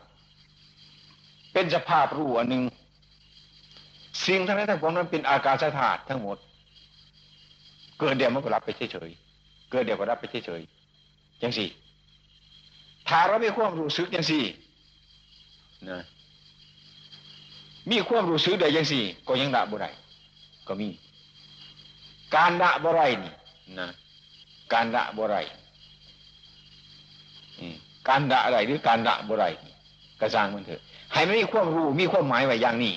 [1.53, 2.63] เป็นสภาพรู้อันหนึ่ง
[4.25, 6.37] สิ่งทั้งนั้นทั้งปวงนั้นเป็นอากาศธาตุทั้งหมด
[7.99, 11.69] เกิดเดียวมันก็รับไปเฉยๆเกิดเดียวก็รับไปเฉยๆอย่างสี่
[13.07, 14.43] ถ้าเราไม่ความรู้สึกอย่างสี่
[15.89, 16.01] นะ
[17.91, 19.87] มีความรู้สึกได้ยังสี่ ก็ยังละบ่ไร
[20.67, 20.87] ก็มี
[22.35, 23.33] การละบ่ไรนี่
[23.79, 23.89] นะ
[24.73, 25.35] การละบ่ไร
[28.09, 29.45] การละอะไรหรือการละบ่ไร
[30.21, 30.81] กระซังมันเถอะ
[31.13, 32.93] ให้ไม่มีความรู้มีความหมายไว้อย่างนี้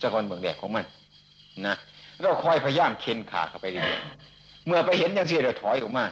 [0.00, 0.84] จะก่อนเบื้องแรกของมัน
[1.66, 1.74] นะ
[2.20, 3.88] เราคอยพยายามเค้นขาเข้าไปเรื่อย
[4.66, 6.04] เมื่อไปเห็นอย่างที่เราถอยออกมา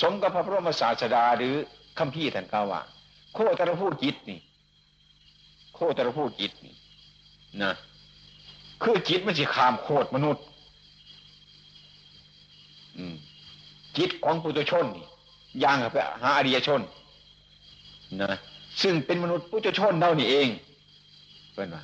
[0.00, 1.54] สมกับพระบรมศาสดาหรือ
[1.98, 2.80] คำพี่ท่านกล่าวว่า
[3.34, 4.38] โคตรพูดจิตนี่
[5.74, 6.74] โคตรพูดจิตนี่
[7.62, 7.72] นะ
[8.82, 10.44] คือจิตมันสิขามโคตรมนุษย์
[13.96, 14.86] จิตของปุถุชน
[15.62, 16.80] ย่างไปหาอริยชน
[18.20, 18.38] นะ
[18.82, 20.48] ซึ่งเป็นมนุษย์ปุถุชนเท่านี้เอง
[21.54, 21.82] เป็นว่า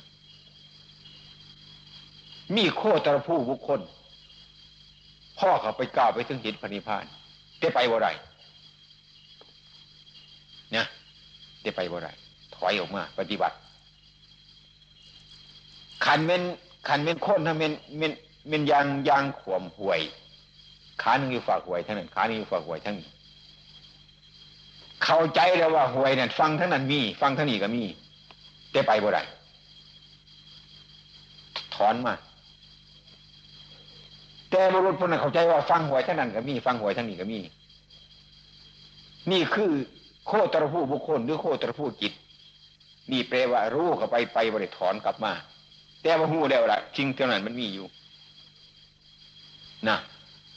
[2.55, 3.79] มีโคตรผู้บุคคล
[5.39, 7.05] พ่อเขาไปกล่าวไปถึงหินพนิพาน
[7.59, 8.07] ได้ไปบ่ไร
[10.71, 10.85] เนี่ย
[11.63, 12.09] ได้ไปบ่ไร
[12.55, 13.55] ถอยออกมา ปฏิบัติ
[16.05, 16.41] ขันเม็น
[16.87, 18.11] ขันเม็นคนถ้าเม็นเม็น
[18.47, 20.01] เม็นยางยางขวมห่วย
[21.01, 23.07] ขาหนึ่งอยู่ฝากหวยทั้งนั้นขาหนึ่งอยู่ฝากหวยทั้งนี้
[25.03, 27.83] เข้าใจแล้วว่าหวยเนี่ยฟังทั้งนั้นมี ฟังทั้งนี้ก็มี
[28.73, 29.19] ได้ไปบ่ไร
[31.75, 32.13] ถอนมา
[34.49, 37.39] แต่บุรุษคนนั้นเข้าใจว่าฟังหวยทั้งนั้นก็มี ฟังหวยทั้งนี้ก็มี
[39.31, 39.71] นี่คือ
[40.27, 42.13] โคตรผู้บุคคลหรือโคตรผู้จิต
[43.11, 45.33] นี่แปลว่ารู้ก็ไปไปบริถอนกลับมา
[46.01, 47.85] แต่ว่าหูแล้วละจริงเท่านั้นมันมีอยู่
[49.87, 49.97] นะ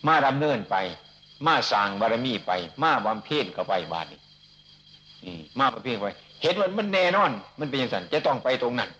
[0.06, 0.76] มาดำเนินไป
[1.46, 2.52] มาสร้างบารมีไป
[2.82, 4.20] มาบำเพ็ญก็ไปบาดนี้
[5.58, 6.06] มาบำเพ็ญไป
[6.42, 8.90] เห็นมันมันแน่นอน มันเป็นอย่างนั้นจะต้องไปตรงนั้น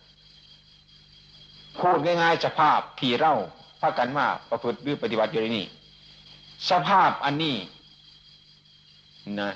[1.81, 3.33] พูดง่ายๆสภาพที่เรา
[3.81, 5.67] พากันมาประพฤติหรือปฏิบัติอยู่ในนี้
[6.71, 7.57] สภาพอันนี้
[9.41, 9.51] นะ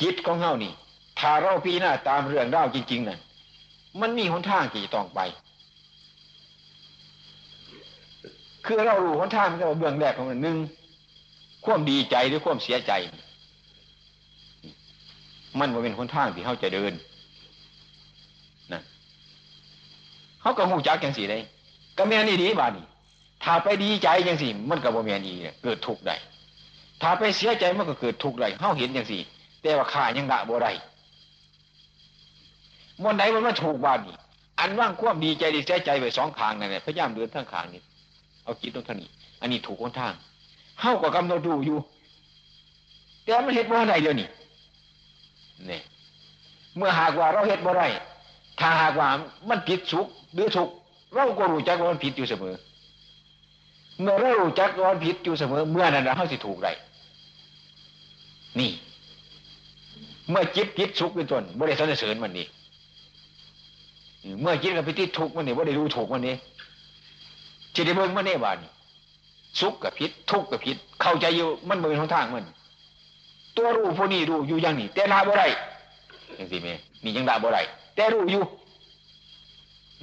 [0.00, 0.72] จิตของเฮานี่
[1.18, 3.18] ถ้าเราพีหน้าตามเรื่องเล่าจริง ๆนั่น
[4.00, 5.20] มันมีหนทางที่จะต้องไป
[8.64, 10.56] คือเรารู้หนทางมันก็เบื้องแรกของมันหนึ่ง
[11.64, 12.92] ความดีใจหรือความเสียใจ
[15.58, 16.92] มันว่าเป็นหนทางที่เขาจะเดิน
[18.72, 18.82] นะ
[20.40, 21.38] เขาก็หูจักอย่างสีได้
[21.96, 22.84] ก็แม่นี่ดีบ้านี่
[23.44, 25.32] ถ้าไปดีใจอย่างสิมันก็บ่แม่นดี
[25.62, 26.16] เกิดทุกข์ได้
[27.02, 29.18] ถ้าไปเสียใจมันก็เกิดทุกข์ได้เขาเห็นอย่างสิ
[29.62, 30.72] แต่ว่าข้ายังละบ่ได้
[33.02, 34.16] มันไหนมันมาถูกบ้านนี่
[34.60, 37.82] อันว่างความดีใจดีเสียใจไปสองขางนั่นแหละพยายามเดินทั้งขางนี่
[38.48, 39.08] เอาคิดตรงท่านี้
[39.40, 40.14] อันนี้ถูกคนทาง
[40.80, 41.78] เข้ากับกำหนดดูอยู่
[43.24, 44.28] แต่มันเห็นว่าไหนเดี๋ยวนี่
[45.66, 45.82] เนี่ย
[46.76, 47.84] เมื่อหากว่าเราเห็นว่าไร
[48.60, 49.08] ถ้าหากว่า
[49.48, 50.68] มันผิดสุขหรือทุก
[51.14, 52.54] เราก็รู้จักว่ามันผิดอยู่เสมอ
[54.00, 56.68] เมื่อเรารู้จักว่ามันผิดอยู่เสมอ เมื่อนั้นเราสิถูกไร
[58.58, 58.70] นี่
[60.30, 62.46] เมื่อจิตผิดสุขเป็นต้นบริสุทธิ์เสริญมันนี่
[64.40, 66.36] เมื่อจิตกับพิธิทุกมันนี่ว่ได้รู้ถูกมันนี่
[67.78, 68.58] จิตได้เบิ่งมันนี่บ้าน
[69.60, 72.44] สุขกับพิษทุกข์กับพิษเข้าใจอยู่มันเป็นหนทางมัน
[73.56, 75.44] ตัวรู้พวกนี้รู้อยู่อย่างนี้แต่ละบ่ไร
[76.36, 76.68] อย่างสิเม
[77.04, 77.58] นี่ยังละบ่ไร
[77.96, 78.42] แต่รู้อยู่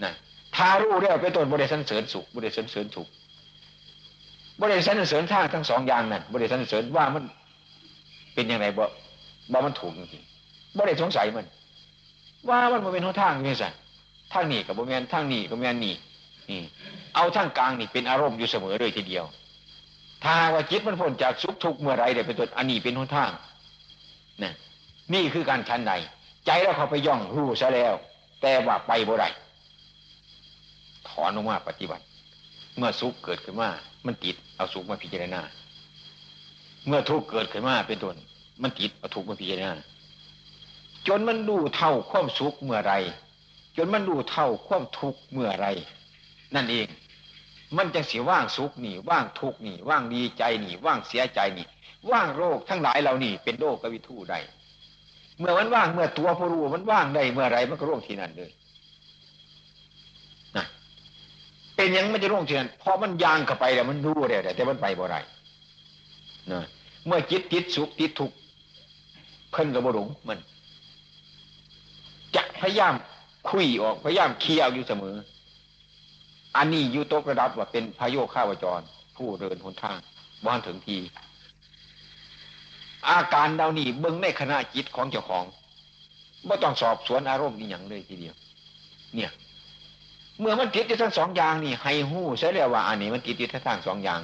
[0.04, 0.12] นะ
[0.56, 3.08] ถ้ารู้แล้วเป็นต้นบริสันเสริญสุขบริสันเสริญสุข
[4.62, 7.24] บริสันเสริญทางทั้งสองอย่างนั่นบริสันเสริญว่ามัน
[8.34, 8.84] เป็นยังไงบ่
[9.52, 10.24] บ่มันถูกจริง
[10.76, 11.46] บ่ได้สงสัยมัน
[12.50, 13.68] ว่ามันเป็นหนทางนี่สิ
[14.34, 15.96] ทางนี้กับบ่แมนทางนี้กับแมนนี่นี่
[17.16, 19.26] เอาทางกลางนี่เป็นอารมณ์อยู่เสมอเลยทีเดียว
[20.24, 23.32] ถ้าว่าจิตมันพ้นจากสุขทุกข์เมื่อไรเดี๋ยวเป็นตัวอันนี้เป็นหนทาง
[24.42, 24.52] นี่
[25.14, 25.94] นี่คือการชั้นใด
[26.46, 27.94] ใจเราเขาไปย่องรู้ซะแล้ว
[28.42, 29.26] แต่ว่าไปบ่ไร
[31.10, 32.04] ถอนออกมาปฏิบัติ
[32.78, 33.70] เมื่อสุขเกิดขึ้นมา
[34.06, 35.42] มันติดเอาสุขมาพิจารณา
[36.88, 38.16] เมื่อทุกข์เกิดขึ้นมาเป็นต้น
[38.62, 39.72] มันติดเอาทุกข์มาพิจารณา
[41.08, 42.94] จนมันดูเท่าความสุขเมื่อไร
[43.78, 45.68] จนมันดูเท่าความทุกข์เมื่อไร
[46.56, 46.88] นั่นเอง
[47.78, 51.66] มันจะเสีว่างสุขนี่ว่างทุกนี่ว่างดีใจนี่ว่างเสียใจนี่
[52.12, 54.40] ว่างโรคทั้งหลายเหล่านี้เป็นโรคกวิทูได้
[55.40, 58.52] เมื่อมันว่างเมื่อตัวผู้รู้มันว่างได้เมื่อไรมันก็โรคที่นั่นเลย
[60.58, 60.66] นะ
[61.76, 65.18] เป็นยังไม่จะโรคที่นั่นเพราะมันยางเข้าไปแล้วมันรู้ได้แต่มันไปบ่ไร
[66.52, 66.62] นะ
[67.06, 68.36] เมื่อจิตติดสุขติดทุกข์
[69.52, 70.38] เพิ่นกับบหลงมัน
[72.36, 72.94] จะพยายาม
[73.50, 75.16] คุยออกพยายามเคี่ยวอยู่เสมอ
[76.58, 78.82] อันนี้ยู่ตกระดับว่าเป็นพายโยข้าวจร
[79.18, 79.98] ผู้เดินหนทาง
[80.46, 80.98] บ้านถึงที
[83.08, 85.46] อาการเดานี่เบิ้งในขณะจิตของเจ้าของ
[86.46, 88.36] ไม่ต้องสอบสวนอารมณ์นี่อย่างเลยทีเดียว
[89.16, 89.32] เนี่ย
[90.40, 94.22] เมื่อมันติดอยู่ทั้งสองอย่างนี่ให้หู้ใช่แล้วว่า อันนี้มันติดอยู่ทั้งสองอย่าง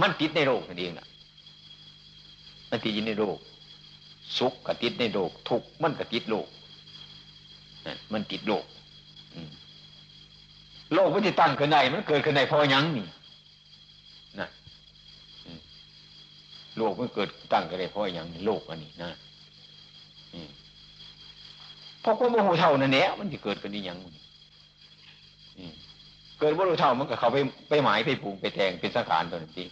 [0.00, 1.06] มันติดในโลกนั่นเองนะ
[2.70, 3.38] มันติดอยู่ในโลก
[4.38, 6.46] สุขก็ติดในโลกทุกข์มันก็ติดโลก
[8.12, 8.64] มันติดโลก
[10.92, 13.06] โลกมันจะตั้งขึ้นในมันเกิดขึ้นในพอยังนี่
[14.40, 14.48] นะ
[16.78, 19.10] โลกมันเกิดตั้งขึ้นในพอยังโลกอันนี้นะ
[22.00, 23.98] เพราะความโมโหเท่านั่นแหละมันจะเกิดขึ้นในยัง
[26.40, 29.64] เกิดว่ารู้เท่ามันก็เขาไปไปหมายไปปรุงไปแทงเป็นสังขารตัวนั้นที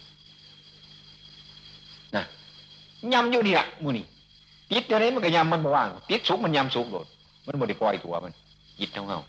[2.15, 2.23] นะ
[3.13, 4.05] ยำอยู่นี่แหละมูนี่
[4.71, 7.07] ติดอะไรมันก็ยำมันบ่ว่างติดสุกมันยำสุกโดด
[7.47, 8.33] มันบ่ได้ปล่อยตัวมัน
[8.79, 9.19] จิตเท่าเงา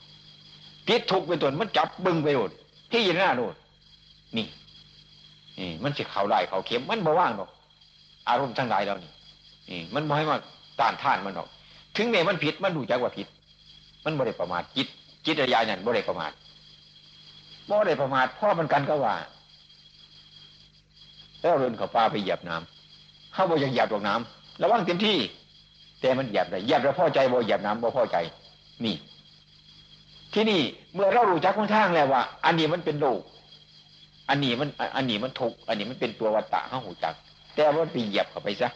[0.88, 2.50] ติดทุกเป็นตัวมันจับบึงไปโดด
[2.90, 3.54] ที่ยินหน้าโดด
[4.36, 4.46] นี่
[5.58, 7.50] นี่ มันจะเข่าได้เขาเข็มมันบ่ว่างหรอก
[8.28, 9.10] อารมณ์ทั้งหลายเรานี่
[9.70, 10.36] นี่ มันบ่ให้มา
[10.80, 11.48] ต้านท่านมันหรอก
[11.96, 13.26] ถึงแม้มันผิดมันรู้จักว่าผิด
[14.04, 14.88] มันบ่ได้ประมาทจิต
[15.24, 16.32] จิตระยานั่นบ่ได้ประมาท
[17.70, 19.14] บ่ได้ประมาทพ่อมันกันก็ว่า
[21.40, 25.18] แล้วเรินเขาปลาไปเหยียบน้ำเขาบอกยังเหยียบดอกน้ำระวังเต็มที่
[26.00, 28.16] แต่มันเหยียบได้เหยียบแล้วพอใจบ่เหยียบน้ำบ่พ่อใจ
[28.84, 28.94] นี่
[30.34, 30.60] ที่นี่
[30.94, 33.20] เมื่อเรารู้จักข้างแล้วว่า อันนี้มันเป็นโลก
[34.28, 37.14] อันนี้มัน อันนี้มันทุกอันนี้มันเป็นตัววัตตะห้าหูจัก
[37.54, 38.68] แต่ว่าไปเหยียบเข้าไปซะ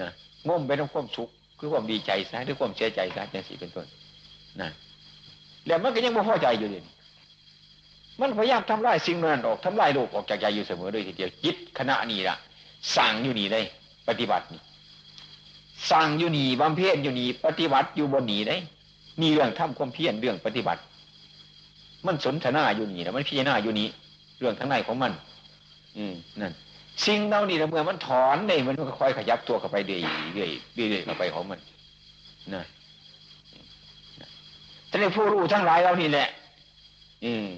[0.00, 0.10] นะ
[0.48, 3.86] ง่มไปต้องความสุขคือความดีใจซะหรือความเสียใจซะจังสีเป็นต้น
[4.60, 4.70] นะ
[5.66, 6.84] แล้วมันก็ยังไม่พอใจอยู่เลย
[8.20, 12.36] มันพยายามทำลายสิ่งนั้นออกทำลายโลกออกจากใจอยู่เสมอโดยทีเดียวจิตคณะนี้ละ
[12.96, 13.60] สั่งอยู่นี่ได้
[14.08, 14.60] ปฏิบัตินี่
[15.90, 18.56] สั่งอยู่นี่บำเพ็ญอยู่นี่ปฏิบัติอยู่บนนี่ได้
[19.20, 20.80] มีเรื่องทำความเพียรเรื่องปฏิบัติ
[22.06, 23.88] มันสนทนาอยู่นี่นะมันพิจารณาอยู่นี่
[24.38, 25.12] เรื่องทั้งในของมัน
[25.96, 26.52] อืมนั่น
[27.06, 30.00] สิ่งเหล่านี้เมื่อมันถอนได้มันก็ค่อยขยับตัวเข้าไปเรื่อย
[30.34, 31.58] เรื่อยเรื่อยเข้าไปของมัน
[32.54, 32.64] นะ
[34.90, 36.28] ท่านผู้รู้ทั้งหลายเรานี่แหละ
[37.24, 37.48] อืม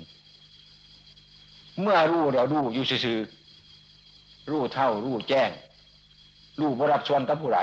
[1.83, 3.19] เมื่อรู้เรารู้อยู่ซื่อ
[4.51, 5.51] รู้เท่ารู้แจ้ง
[6.61, 7.61] รู้บรับส่วนกับผู้ไหล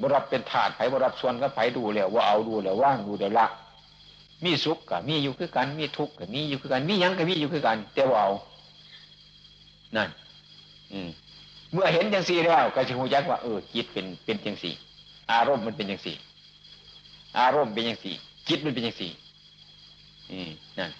[0.00, 3.46] บรับเป็นถาดไผ่บรับส่วนกับไผ่ดูแล้วว่าเอาดูแล้วว่างดูแล้วละ
[4.44, 8.30] มีสุขกับมีอยู่คือกัน มีทุกข์กับมีอยู่คือกัน มียังกับมีอยู่คือกัน แต่ว่าเอา
[9.96, 10.08] นั่น
[10.92, 11.08] อืม
[11.72, 14.74] เมื่อเห็นจังสี่แล้วก็จะหูยักว่าเออจิตเป็นเป็นจังสี่
[15.32, 16.16] อารมณ์มันเป็นจังสี่
[17.38, 18.14] อารมณ์เป็นจังสี่
[18.48, 19.10] จิตมันเป็นจังสี่
[20.30, 20.90] อืมนั่น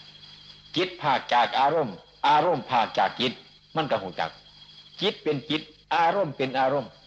[0.77, 1.97] จิตภาคจากอารมณ์
[2.29, 3.33] อารมณ์ภาคจากจิต
[3.77, 4.31] มันก็หูจัก
[5.01, 5.63] จิตเป็นจิต
[5.95, 6.98] อารมณ์เป็นอารมณ์นะ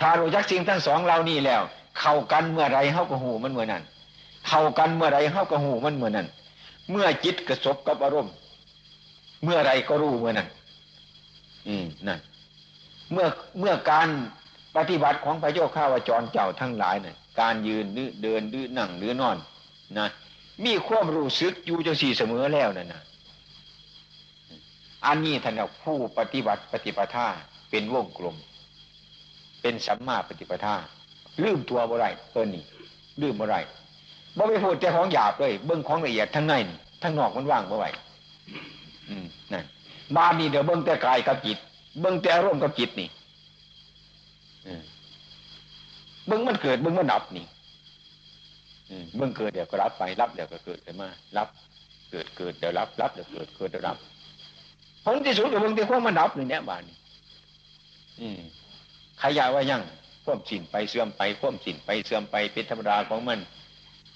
[0.00, 1.62] ถ้ารู้จักสิ่งทั้งสองเรานี่แล้ว
[2.00, 3.82] เข้ากันเมื่อไรเข้าก็หูมันเมื่อนั้น
[4.48, 6.26] เข้ากันเมื่อไรเข้าก็หูมันเมื่อนั้น
[6.90, 8.32] เมื่อจิตกระสบกับอารมณ์
[9.44, 10.48] เมื่อไรก็รู้เมื่อนั้น
[11.68, 12.20] อืมนั่น
[13.12, 13.26] เมื่อ
[13.60, 14.08] เมื่อการ
[14.76, 19.36] ปฏิบัติของพระโยคข้าวจรเจ้าทั้งหลายเนี่ยการยืนหรือเดินหรือนั่งหรือนอน
[19.98, 20.08] นะ
[20.64, 23.02] มีความรู้สึกอยู่จังสี่เสมอแล้วนั่นนะ
[25.06, 27.26] อันนี้ท่านผู้ปฏิบัติปฏิปทา
[27.70, 28.36] เป็นวงกลม
[29.64, 30.74] เป็นสัมมาปฏิปทา
[31.42, 32.64] ลืมตัวบ่ไรเออนี่
[33.20, 33.56] ลืมบ่ไร
[34.36, 36.54] บ่ไปพูดแต่ของหยาบเลย เบื้องของละเอียดทั้งใน
[37.02, 37.84] ทั้งนอกมันว่างบ่ไหว
[39.08, 39.64] อืมนั่น
[40.16, 41.58] บานนี่เดี๋ยวเบิ้งแต่กายกับจิต
[42.00, 43.08] เบิ้งแต่อารมณ์กับจิตนี่
[46.26, 47.46] เบิ้งมันเกิดเบิ้งมันดับนี่
[49.16, 51.48] เบิ้งเกิดเดี๋ยวก็รับไปรับเดี๋ยวก็เกิดขึ้นมารับ
[52.10, 53.96] เกิดเกิดเดี๋ยวรับรับเดี๋ยวเกิดเกิดเดี๋ยวรับ
[55.04, 56.96] ผลที่สุดเดี๋ยวเบิ้งแต่ความมันดับนี่เนี่ยบานี่
[59.24, 59.82] ขยายว่ายัง
[60.24, 63.38] ควมสินไปเสื่อมไปควมสินไปเสื่อมไปเป็นธรรมดาของมัน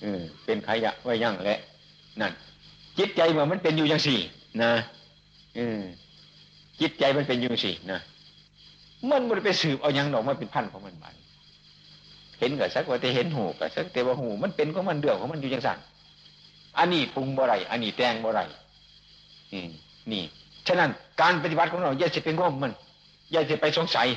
[0.01, 1.59] เออเป็นขยะว่ายังแหละ
[2.21, 2.33] นั่น
[2.99, 4.21] จิตใจมันมันเป็นอยู่อย่างสี่
[4.63, 4.73] นะ
[5.59, 5.65] อื
[6.81, 7.99] จิตใจมันเป็นอยู่สินะ
[9.11, 11.15] มันมันไปสืบเอาอย่างดอกมันเป็นพันของมันมัน
[12.39, 15.79] เห็นกับสักว่าแต่เห็นหูกับสักแต่ว่าหู มันเป็นของมันเดือดของมันอยู่อย่างสั่น
[16.79, 18.41] อันนี้ปรุงบ่ไรอันนี้แตงบ่ไร
[19.53, 19.69] อืม
[20.13, 20.23] นี่
[20.67, 20.91] ฉะนั้น
[21.21, 22.73] การปฏิบัติของเราอย่าจะเป็นร่มมัน
[23.33, 24.09] อย่าจะไปสงสัย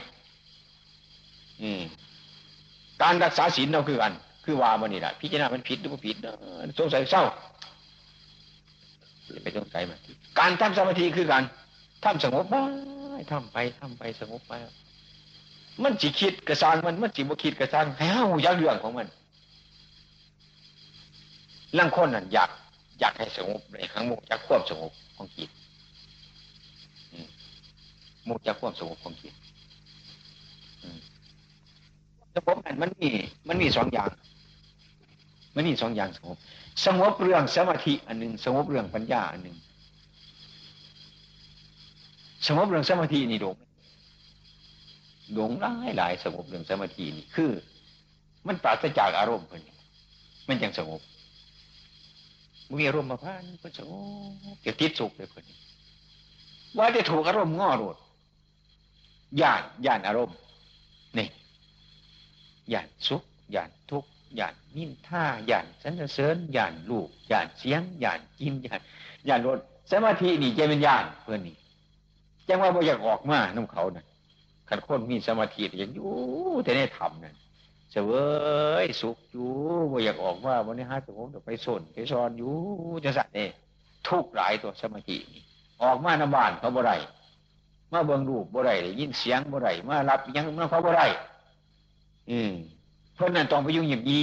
[3.01, 4.13] การรักษาศีลเราคืออัน
[4.45, 6.15] คือว่ามันนี่แหละพิจารณามันผิดหรือไม่ผิด
[6.79, 7.23] สงสัยเศร้า
[9.43, 9.99] ไปสงสัยมัน
[10.39, 11.43] การทำสมาธิคือการ
[12.03, 12.55] ทำสงบไป
[13.31, 14.53] ทำไปทำไปสงบไป
[15.83, 19.07] มันจิคิดกระซังมันมันจิบ่คิดกระซังให้เฮายากเรื่องของมัน
[21.77, 22.49] ลังคนนั่นอยาก
[22.99, 25.49] อยากให้สงบในหังมุกจากควบสงบของจิต
[28.27, 29.33] มุกจากควบสงบของจิต
[32.35, 33.09] สงบนันมันมี
[33.47, 34.09] มันมีสองอย่าง
[35.55, 36.37] มันมีสองอย่างสงบ
[36.85, 39.57] สงบเรื่องสมาธิอันหนึ่งสงบเรื่องปัญญาอันหนึ่ง
[42.47, 43.55] สงบเรื่องสมาธินี่ดง
[45.37, 47.51] ดงหลายหลายสงบเรื่องสมาธินี่คือ
[48.47, 49.61] มันปราศจากอารมณ์เพิ่น
[50.49, 51.01] มันยังสงบ
[52.79, 53.91] มีอารมณ์มาพันก็สง
[54.53, 55.45] บจะติดสุขเลยเพิ่น
[56.77, 57.95] ว่าจะถูกอารมณ์ง้อโดด
[59.41, 60.35] ย่านย่านอารมณ์
[61.17, 61.27] นี่
[62.73, 63.23] ย่านสุข
[63.55, 64.09] ย่านทุกข์
[64.39, 68.81] ย่านนินท่าย่านสันเสริญย่านลูกย่านเสียงย่านกินย่าน
[69.27, 69.59] ย่านรถ
[69.91, 71.55] สมาธินี่จะเป็นย่านเพื่อนนี่
[72.47, 74.05] จังว่าบ่อยากออกมาน้ำเขานะ่ะ
[74.69, 76.11] ขันคนมีสมาธิอย่างอยู่
[76.63, 77.35] แต่ในธรรมนั่น
[77.91, 78.11] เสว
[78.83, 79.49] ยสุขอยู่
[79.91, 82.55] บ่อยากออกว่าวันนี้ฮะสงบไปสนไปซอนอยู่
[83.03, 83.49] จะสัตว์เนี่ย
[84.07, 85.43] ทุกหลายตัวสมาธินี่
[85.83, 86.95] ออกมาหน้าบ้านเขาบ่ได้
[87.91, 91.05] มาเบิ่งรูปบ่ได้ยินเสียงบ่ได้มารับยังมาเขาบ่ได้
[92.29, 92.51] อืม
[93.15, 94.21] เพราะนั้นต้องไปยุ่งหยิบยี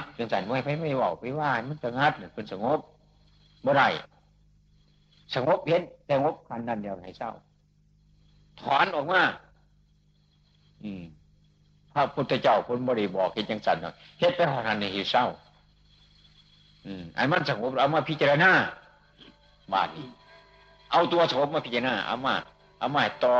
[0.00, 2.78] บจังสันไม่ไปไม่บอกไปว่ามันสงัดเป็นสงบ
[3.64, 3.88] บ่อได้
[5.34, 7.30] สงบเห็นแต่งบคันนั้นเดียวให้เศร้า
[8.60, 9.22] ถอนออกมา
[10.82, 11.02] อืม
[11.92, 13.76] พระพุทธเจ้าคนบริบอกเห็นจังสัน
[14.18, 15.24] เฮ็ดไปหอนันในหิเศร้า
[16.86, 18.50] อืมอันมันสงบเอามาพิจารณา
[19.72, 20.06] บาทนี้
[20.90, 22.34] เอาตัวสงบมาพิจารณาเอามา
[22.78, 23.32] เอามาต่อ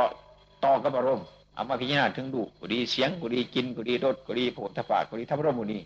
[0.63, 5.79] ต่อกับอารมณ์ เอามาพิจารณาถึงดูกุดีเสียงกุดีกินกุดีรสกุดีโผฏฐปากุดีธรรมรมุนี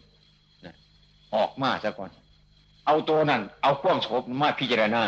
[0.65, 0.73] นะ
[1.35, 2.09] ออกมาซะก่อน
[2.85, 5.03] เอาตัวนั้น เอาความสงบมาพิจารณา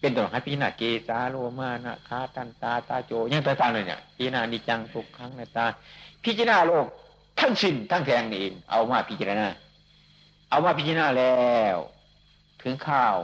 [0.00, 5.66] เป็นตัวให้พิจารณาเกสาโลมานะคาตันตาตาโจยังต่างๆเลยเนี่ยพิจารณานิจังทุกครั้งในตา
[6.24, 6.86] พิจารณาโลก
[7.40, 9.46] ทั้งสิ้นทั้งแทงนี่เองเอามาพิจารณา
[10.50, 11.76] เอามาพิจารณาแล้ว
[12.62, 13.16] ถึงข้าว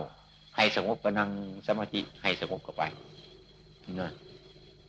[0.57, 1.30] ให้สงบกำลัง
[1.66, 2.82] สมาธิให้สงบกับไป
[4.00, 4.11] นะ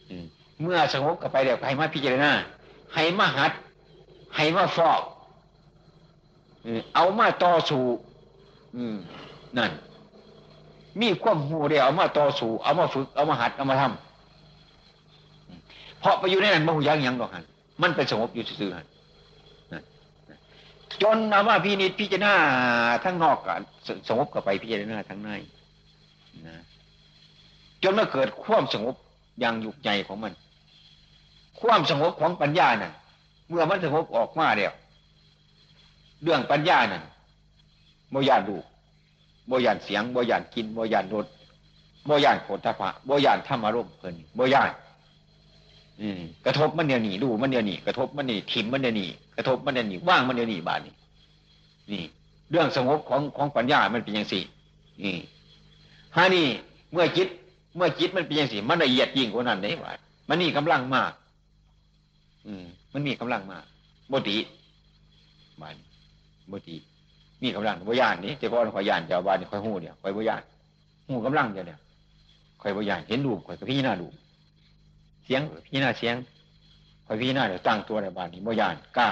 [0.10, 0.26] อืม
[0.62, 2.32] เมื่อสงบกับไปเดี๋ยวให้มาพิจารณา
[2.94, 3.52] ให้มาหัด
[4.36, 5.02] ให้มาฟอก
[6.96, 7.84] เอามาต่อสู้
[9.58, 9.72] นั่น
[11.02, 17.44] มีความหูเดียวเอามาต่อสู้เอามาฝึก เอามาหัด เอามาทำเพราะไปอยู่ในนั้นบ่หูยังยังดอกหัน
[17.82, 18.86] มันเป็นสงบอยู่ซื่อหัน
[21.02, 22.34] จนเอามาพินิจพิจารณา
[23.04, 23.62] ทั้งนอกกัน
[24.08, 25.30] สงบกับไปพิจารณาทั้งใน
[26.48, 26.56] นะ
[27.84, 28.96] จนเมื่อเกิดความสงบ
[29.40, 30.34] อย่างยุกใจของมัน
[31.64, 32.92] ความสงบของปัญญาน่ะ
[33.50, 34.74] เมื่อมันสงบออกมาเดียว
[36.24, 37.02] เรื่องปัญญาน่ะ
[38.12, 38.56] โมยานดู
[39.48, 41.26] โมยานเสียงโมยานกินโมยานรส
[42.06, 44.72] โมยานโผฏฐะโมยานธรรมารมณ์เพลินโมยาน
[46.46, 49.06] กระทบมันเดียวหนีดูมันเดียวหนีกระทบมันนี่ถิ่มมันเดียวหนี
[49.36, 50.94] กระทบมันเดียวหนีว่างมันเดียวหนีบาดนี่
[51.92, 52.04] นี่
[52.52, 54.44] เรื่องสงบของของปัญญามันเป็นอย่างสี่
[55.04, 55.16] นี่
[56.16, 56.46] ฮานี่
[56.92, 57.28] เมื่อจิต
[57.76, 59.92] เมื่อจิตมันเป็นอย่างสี่มันละเอียดยิ่งกว่านั้นได้ว่า
[60.28, 61.12] มันนี่กำลังมาก
[62.48, 63.64] อืมมันมีกำลังมาก
[64.10, 64.38] โมติ
[65.62, 65.76] บาน
[66.50, 66.76] โมติ
[67.42, 70.42] มีกำลังบ่ยานนี้แต่ก่อนข่อยยานเจ้าบ้านนี่ข่อยหูเดียวข่อยบ่ยาน
[71.08, 71.80] หูกำลังเดียวเนี่ย
[72.62, 74.08] ข่อยบ่ยานเห็นรูปข่อยก็พี่หน้าดู
[75.26, 76.16] เสียงพี่หน้าเสียง
[77.08, 79.10] ข่อยพี่หน้าเดี๋ยวตั้งตัวในบ้านนี้บ่ยานกล้า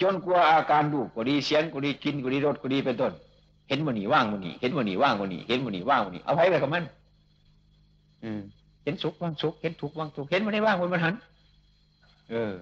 [0.00, 3.12] จนกลัวอาการดูก็ดีเสียงก็ดีกินก็ดีรสก็ดีเป็นต้น
[3.68, 6.84] เห็นมันนี่ว่างมันนี่เห็นมันนี่ว่างมันนี่เห็นมันนี่ว่างมันนี่เอาไว้ไปกับมัน
[8.24, 8.40] อืม
[8.84, 11.14] เห็นสุขว่างสุขเห็นทุกข์ว่างทุกข์เห็นมันได้ว่างมันมันหัน
[12.30, 12.52] เออ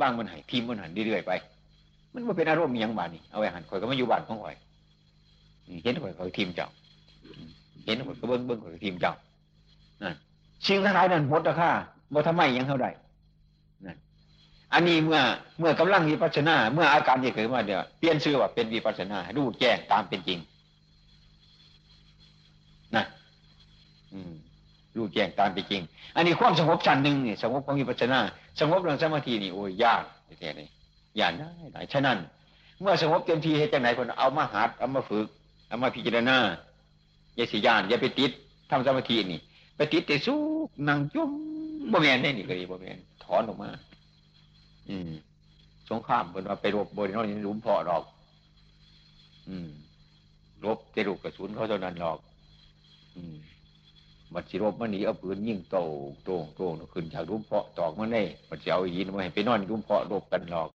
[0.00, 1.32] ว่างมันหายพิมพ์มันหันเรื่อยๆไป
[2.14, 4.56] มันมาเป็นอารมณ์ยังบานนี่เอาไว้หันคอยก็ไม่อยู่บ้านของคอย
[5.84, 6.68] เห็นคอยคอยทีมเจ้า
[7.84, 9.14] เห็นคอยก็เบิ้งเบิ้งคอยทีมเจ้า
[10.02, 10.14] นั่น
[10.66, 11.70] สิ่งทั้งหลายนั้นหมดราคา
[12.12, 12.86] บ่ทำไมยังเท่าใด
[13.86, 13.96] นั่น
[14.72, 15.20] อันนี้เมื่อ
[15.58, 20.38] เมื่อกำลังวิปัสสนา เมื่ออาการที่เกิดมาเดี๋ยวเปลี่ยนชื่อว่าเป็นวิปัสสนารู้แจ้งตามเป็นจริง
[22.96, 23.04] นะ
[24.12, 24.32] อืม
[24.96, 25.82] รู้แจ้งตามเป็นจริง
[26.16, 28.20] อันนี้ความสงบชั้นหนึ่งนี่สงบของวิปัสสนา
[28.60, 30.02] สงบเรื่องสมาธินี่โอ้ยยาก
[30.40, 30.68] แท้ๆนี่
[31.20, 32.18] ยากได้หลายฉะนั้น
[32.80, 35.26] เมื่อสงบเต็มที่ให้จังไหนคนเอามาหัดเอามาฝึก
[35.68, 36.36] เอามาพิจารณา
[37.36, 38.30] อย่าสิยานอย่าไปติด
[38.70, 39.40] ทำสมาธินี่
[39.76, 40.40] ไปติดแต่สู้
[40.88, 41.30] นั่งจุ้ม
[41.92, 43.70] บ่แมนได้นี่ก็ดีบ่แมนถอนออกมา
[44.88, 45.10] อืม
[45.90, 48.04] สงครามเป็นว่าไปรบบริโนอนหลุมเพาะหรอก
[49.48, 49.68] อืม
[50.64, 52.18] รบเจรุกกระสุนเขาเท่านั้นหรอก
[53.16, 53.34] อืม
[54.34, 55.76] มันสิรบมันหนีเอาปืนยิงโต
[56.24, 56.60] โตโต
[56.92, 60.70] ขึ้นจากรุมเพาะตอกมันได้มันจะเอาหินมาให้ไปนอนรุมเพาะรบกันหรอก